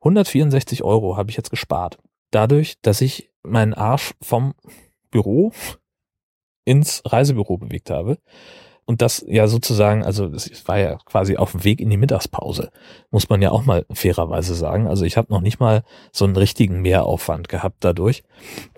164 0.00 0.82
Euro 0.84 1.16
habe 1.16 1.30
ich 1.30 1.36
jetzt 1.36 1.50
gespart. 1.50 1.98
Dadurch, 2.30 2.80
dass 2.82 3.00
ich 3.00 3.30
meinen 3.42 3.74
Arsch 3.74 4.14
vom 4.20 4.54
Büro 5.10 5.52
ins 6.64 7.02
Reisebüro 7.04 7.56
bewegt 7.56 7.90
habe. 7.90 8.18
Und 8.84 9.02
das 9.02 9.22
ja 9.28 9.48
sozusagen, 9.48 10.02
also 10.02 10.26
es 10.26 10.66
war 10.66 10.78
ja 10.78 10.96
quasi 11.04 11.36
auf 11.36 11.52
dem 11.52 11.64
Weg 11.64 11.80
in 11.80 11.90
die 11.90 11.98
Mittagspause, 11.98 12.70
muss 13.10 13.28
man 13.28 13.42
ja 13.42 13.50
auch 13.50 13.66
mal 13.66 13.84
fairerweise 13.92 14.54
sagen. 14.54 14.86
Also 14.86 15.04
ich 15.04 15.18
habe 15.18 15.32
noch 15.32 15.42
nicht 15.42 15.60
mal 15.60 15.82
so 16.10 16.24
einen 16.24 16.36
richtigen 16.36 16.80
Mehraufwand 16.80 17.50
gehabt 17.50 17.84
dadurch. 17.84 18.22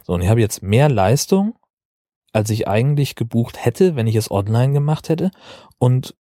So, 0.03 0.15
und 0.15 0.23
ich 0.23 0.29
habe 0.29 0.41
jetzt 0.41 0.65
mehr 0.65 0.89
Leistung, 0.89 1.55
als 2.33 2.51
ich 2.51 2.67
eigentlich 2.67 3.15
gebucht 3.15 3.65
hätte, 3.65 3.95
wenn 3.95 4.09
ich 4.09 4.17
es 4.17 4.31
online 4.31 4.73
gemacht 4.73 5.09
hätte. 5.09 5.31
Und 5.79 6.17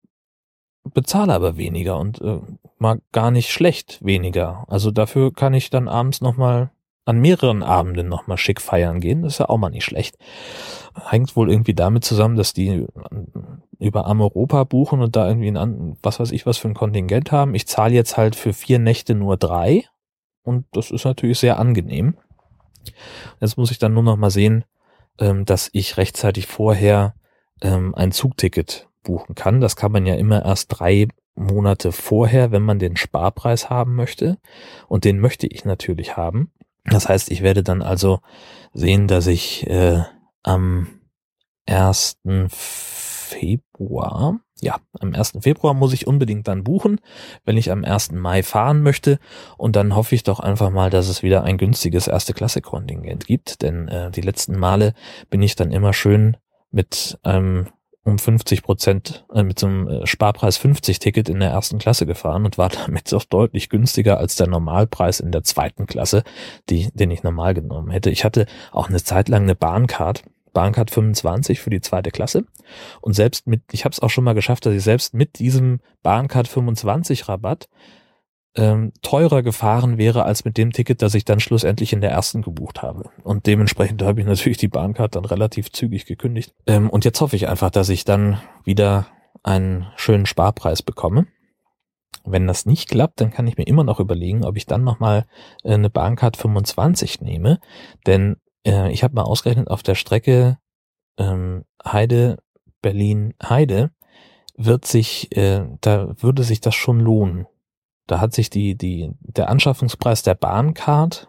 bezahle 0.85 1.33
aber 1.33 1.57
weniger 1.57 1.99
und 1.99 2.21
äh, 2.21 2.41
mag 2.79 3.01
gar 3.13 3.31
nicht 3.31 3.51
schlecht 3.51 4.05
weniger. 4.05 4.65
Also 4.69 4.91
dafür 4.91 5.33
kann 5.33 5.55
ich 5.55 5.71
dann 5.71 5.89
abends 5.89 6.21
nochmal 6.21 6.71
an 7.05 7.19
mehreren 7.19 7.63
Abenden 7.63 8.09
nochmal 8.09 8.37
schick 8.37 8.61
feiern 8.61 9.01
gehen. 9.01 9.23
Das 9.23 9.35
ist 9.35 9.39
ja 9.39 9.49
auch 9.49 9.59
mal 9.59 9.71
nicht 9.71 9.85
schlecht. 9.85 10.17
Hängt 11.09 11.35
wohl 11.35 11.51
irgendwie 11.51 11.75
damit 11.75 12.05
zusammen, 12.05 12.37
dass 12.37 12.53
die 12.53 12.87
über 13.79 14.07
Ameuropa 14.07 14.65
buchen 14.65 15.01
und 15.01 15.17
da 15.17 15.27
irgendwie 15.27 15.57
ein, 15.57 15.97
was 16.03 16.21
weiß 16.21 16.31
ich 16.33 16.47
was 16.47 16.59
für 16.59 16.69
ein 16.69 16.75
Kontingent 16.75 17.33
haben. 17.33 17.55
Ich 17.55 17.67
zahle 17.67 17.95
jetzt 17.95 18.17
halt 18.17 18.37
für 18.37 18.53
vier 18.53 18.79
Nächte 18.79 19.15
nur 19.15 19.37
drei 19.37 19.85
und 20.43 20.67
das 20.73 20.91
ist 20.91 21.05
natürlich 21.05 21.39
sehr 21.39 21.59
angenehm. 21.59 22.17
Jetzt 23.41 23.57
muss 23.57 23.71
ich 23.71 23.79
dann 23.79 23.95
nur 23.95 24.03
noch 24.03 24.17
mal 24.17 24.31
sehen, 24.31 24.65
ähm, 25.19 25.45
dass 25.45 25.71
ich 25.73 25.97
rechtzeitig 25.97 26.47
vorher 26.47 27.15
ähm, 27.63 27.95
ein 27.95 28.13
Zugticket 28.13 28.90
buchen 29.03 29.35
kann. 29.35 29.61
Das 29.61 29.77
kann 29.77 29.93
man 29.93 30.07
ja 30.07 30.15
immer 30.15 30.45
erst 30.45 30.69
drei 30.69 31.09
Monate 31.35 31.93
vorher, 31.93 32.53
wenn 32.53 32.63
man 32.63 32.79
den 32.79 32.97
Sparpreis 32.97 33.71
haben 33.71 33.95
möchte. 33.95 34.39
Und 34.89 35.05
den 35.05 35.21
möchte 35.21 35.47
ich 35.47 35.65
natürlich 35.65 36.17
haben. 36.17 36.53
Das 36.85 37.09
heißt, 37.09 37.31
ich 37.31 37.43
werde 37.43 37.63
dann 37.63 37.83
also 37.83 38.21
sehen, 38.73 39.07
dass 39.07 39.27
ich 39.27 39.67
äh, 39.67 40.03
am 40.43 41.01
ersten 41.67 42.49
Februar, 42.51 44.41
ja, 44.61 44.77
am 44.99 45.15
1. 45.15 45.39
Februar 45.41 45.73
muss 45.73 45.93
ich 45.93 46.07
unbedingt 46.07 46.49
dann 46.49 46.65
buchen, 46.65 47.01
wenn 47.45 47.57
ich 47.57 47.71
am 47.71 47.85
1. 47.85 48.13
Mai 48.13 48.43
fahren 48.43 48.83
möchte. 48.83 49.19
Und 49.57 49.77
dann 49.77 49.95
hoffe 49.95 50.15
ich 50.15 50.25
doch 50.25 50.41
einfach 50.41 50.71
mal, 50.71 50.91
dass 50.91 51.09
es 51.09 51.23
wieder 51.23 51.45
ein 51.45 51.59
günstiges 51.59 52.09
Erste-Klasse-Kontingent 52.09 53.27
gibt. 53.27 53.63
Denn 53.63 53.89
äh, 53.89 54.11
die 54.11 54.21
letzten 54.21 54.59
Male 54.59 54.95
bin 55.31 55.43
ich 55.43 55.55
dann 55.55 55.71
immer 55.71 55.93
schön 55.93 56.37
mit 56.71 57.19
einem 57.23 57.69
um 58.05 58.19
50 58.19 58.63
Prozent 58.63 59.27
äh, 59.33 59.43
mit 59.43 59.59
so 59.59 59.67
einem 59.67 59.89
äh, 59.89 60.07
Sparpreis 60.07 60.57
50 60.57 60.99
Ticket 60.99 61.29
in 61.29 61.41
der 61.41 61.51
ersten 61.51 61.79
Klasse 61.79 62.07
gefahren 62.07 62.45
und 62.45 62.59
war 62.59 62.69
damit 62.87 63.13
doch 63.13 63.25
deutlich 63.25 63.69
günstiger 63.69 64.19
als 64.19 64.37
der 64.37 64.49
Normalpreis 64.49 65.21
in 65.21 65.33
der 65.33 65.43
zweiten 65.43 65.87
Klasse, 65.87 66.23
die, 66.69 66.89
den 66.93 67.11
ich 67.11 67.23
normal 67.23 67.55
genommen 67.55 67.91
hätte. 67.91 68.11
Ich 68.11 68.25
hatte 68.25 68.47
auch 68.73 68.89
eine 68.89 69.03
Zeit 69.03 69.29
lang 69.29 69.43
eine 69.43 69.55
Bahncard 69.55 70.25
Bahncard 70.53 70.91
25 70.91 71.61
für 71.61 71.71
die 71.71 71.81
zweite 71.81 72.11
Klasse. 72.11 72.45
Und 73.01 73.15
selbst 73.15 73.47
mit, 73.47 73.63
ich 73.71 73.85
habe 73.85 73.93
es 73.93 74.01
auch 74.01 74.11
schon 74.11 74.25
mal 74.25 74.35
geschafft, 74.35 74.67
dass 74.67 74.75
ich 74.75 74.83
selbst 74.83 75.15
mit 75.15 75.39
diesem 75.39 75.81
Bahncard 76.03 76.49
25 76.49 77.29
Rabatt 77.29 77.69
ähm, 78.57 78.93
teurer 79.03 79.43
gefahren 79.43 79.97
wäre 79.97 80.25
als 80.25 80.45
mit 80.45 80.57
dem 80.57 80.73
Ticket, 80.73 81.03
das 81.03 81.15
ich 81.15 81.25
dann 81.25 81.41
schlussendlich 81.41 81.93
in 81.93 82.01
der 82.01 82.11
ersten 82.11 82.43
gebucht 82.43 82.83
habe. 82.83 83.11
Und 83.23 83.47
dementsprechend 83.47 84.03
habe 84.03 84.21
ich 84.21 84.27
natürlich 84.27 84.59
die 84.59 84.69
Bahncard 84.69 85.15
dann 85.15 85.25
relativ 85.25 85.71
zügig 85.73 86.07
gekündigt. 86.07 86.55
Ähm, 86.67 86.91
und 86.91 87.05
jetzt 87.05 87.21
hoffe 87.21 87.37
ich 87.37 87.49
einfach, 87.49 87.71
dass 87.71 87.89
ich 87.89 88.05
dann 88.05 88.41
wieder 88.65 89.07
einen 89.43 89.87
schönen 89.97 90.27
Sparpreis 90.27 90.83
bekomme. 90.83 91.27
Wenn 92.25 92.47
das 92.47 92.67
nicht 92.67 92.89
klappt, 92.91 93.21
dann 93.21 93.31
kann 93.31 93.47
ich 93.47 93.57
mir 93.57 93.67
immer 93.67 93.85
noch 93.85 94.01
überlegen, 94.01 94.45
ob 94.45 94.57
ich 94.57 94.67
dann 94.67 94.85
nochmal 94.85 95.27
äh, 95.63 95.75
eine 95.75 95.91
Bahncard 95.91 96.37
25 96.37 97.21
nehme. 97.21 97.61
Denn 98.07 98.37
äh, 98.67 98.93
ich 98.93 99.05
habe 99.05 99.15
mal 99.15 99.23
ausgerechnet, 99.23 99.69
auf 99.69 99.83
der 99.83 99.95
Strecke 99.95 100.59
ähm, 101.19 101.65
Heide, 101.85 102.39
Berlin, 102.83 103.35
Heide 103.43 103.91
wird 104.57 104.85
sich, 104.87 105.35
äh, 105.37 105.67
da 105.81 106.15
würde 106.21 106.43
sich 106.43 106.61
das 106.61 106.75
schon 106.75 107.01
lohnen. 107.01 107.47
Da 108.11 108.21
hat 108.21 108.35
sich 108.35 108.51
die, 108.51 108.77
die, 108.77 109.13
der 109.21 109.49
Anschaffungspreis 109.49 110.25
der 110.25 110.35
Bahncard 110.35 111.29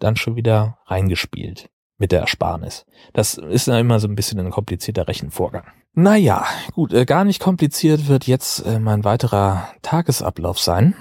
dann 0.00 0.16
schon 0.16 0.34
wieder 0.34 0.78
reingespielt 0.86 1.70
mit 1.98 2.10
der 2.10 2.20
Ersparnis. 2.20 2.84
Das 3.12 3.34
ist 3.34 3.68
ja 3.68 3.78
immer 3.78 4.00
so 4.00 4.08
ein 4.08 4.16
bisschen 4.16 4.40
ein 4.40 4.50
komplizierter 4.50 5.06
Rechenvorgang. 5.06 5.66
Naja, 5.92 6.44
gut, 6.74 6.92
äh, 6.92 7.06
gar 7.06 7.24
nicht 7.24 7.40
kompliziert 7.40 8.08
wird 8.08 8.26
jetzt 8.26 8.66
äh, 8.66 8.80
mein 8.80 9.04
weiterer 9.04 9.68
Tagesablauf 9.82 10.58
sein. 10.58 10.96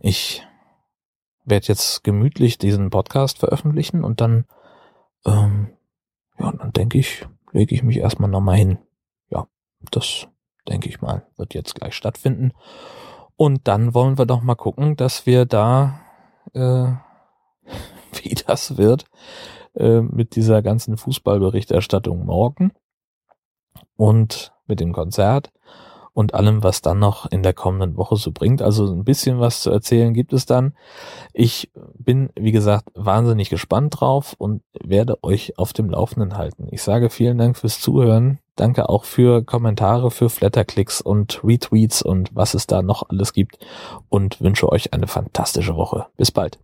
Ich 0.00 0.46
werde 1.44 1.66
jetzt 1.66 2.04
gemütlich 2.04 2.56
diesen 2.56 2.90
Podcast 2.90 3.38
veröffentlichen 3.38 4.04
und 4.04 4.20
dann 4.20 4.44
ähm, 5.26 5.70
ja, 6.38 6.52
dann 6.52 6.72
denke 6.72 6.98
ich, 6.98 7.26
lege 7.52 7.74
ich 7.74 7.82
mich 7.82 7.96
erstmal 7.96 8.30
nochmal 8.30 8.56
hin. 8.56 8.78
Ja, 9.30 9.48
das 9.90 10.28
denke 10.68 10.88
ich 10.88 11.00
mal, 11.00 11.26
wird 11.36 11.54
jetzt 11.54 11.74
gleich 11.74 11.94
stattfinden. 11.94 12.52
Und 13.36 13.66
dann 13.66 13.94
wollen 13.94 14.18
wir 14.18 14.26
doch 14.26 14.42
mal 14.42 14.54
gucken, 14.54 14.96
dass 14.96 15.26
wir 15.26 15.44
da, 15.44 16.00
äh, 16.52 16.86
wie 18.22 18.34
das 18.46 18.76
wird, 18.76 19.06
äh, 19.74 20.00
mit 20.00 20.36
dieser 20.36 20.62
ganzen 20.62 20.96
Fußballberichterstattung 20.96 22.24
morgen 22.24 22.72
und 23.96 24.52
mit 24.66 24.80
dem 24.80 24.92
Konzert 24.92 25.50
und 26.14 26.32
allem, 26.32 26.62
was 26.62 26.80
dann 26.80 27.00
noch 27.00 27.30
in 27.30 27.42
der 27.42 27.54
kommenden 27.54 27.96
Woche 27.96 28.16
so 28.16 28.30
bringt. 28.30 28.62
Also 28.62 28.90
ein 28.92 29.04
bisschen 29.04 29.40
was 29.40 29.62
zu 29.62 29.70
erzählen 29.70 30.14
gibt 30.14 30.32
es 30.32 30.46
dann. 30.46 30.74
Ich 31.32 31.72
bin, 31.98 32.30
wie 32.36 32.52
gesagt, 32.52 32.88
wahnsinnig 32.94 33.50
gespannt 33.50 34.00
drauf 34.00 34.34
und 34.38 34.62
werde 34.80 35.22
euch 35.24 35.58
auf 35.58 35.72
dem 35.72 35.90
Laufenden 35.90 36.36
halten. 36.36 36.68
Ich 36.70 36.82
sage 36.82 37.10
vielen 37.10 37.36
Dank 37.36 37.56
fürs 37.56 37.80
Zuhören. 37.80 38.38
Danke 38.56 38.88
auch 38.88 39.04
für 39.04 39.44
Kommentare, 39.44 40.10
für 40.10 40.30
Flatterklicks 40.30 41.00
und 41.00 41.40
Retweets 41.42 42.02
und 42.02 42.30
was 42.34 42.54
es 42.54 42.66
da 42.66 42.82
noch 42.82 43.08
alles 43.08 43.32
gibt 43.32 43.58
und 44.08 44.40
wünsche 44.40 44.70
euch 44.70 44.92
eine 44.92 45.06
fantastische 45.06 45.76
Woche. 45.76 46.06
Bis 46.16 46.30
bald. 46.30 46.58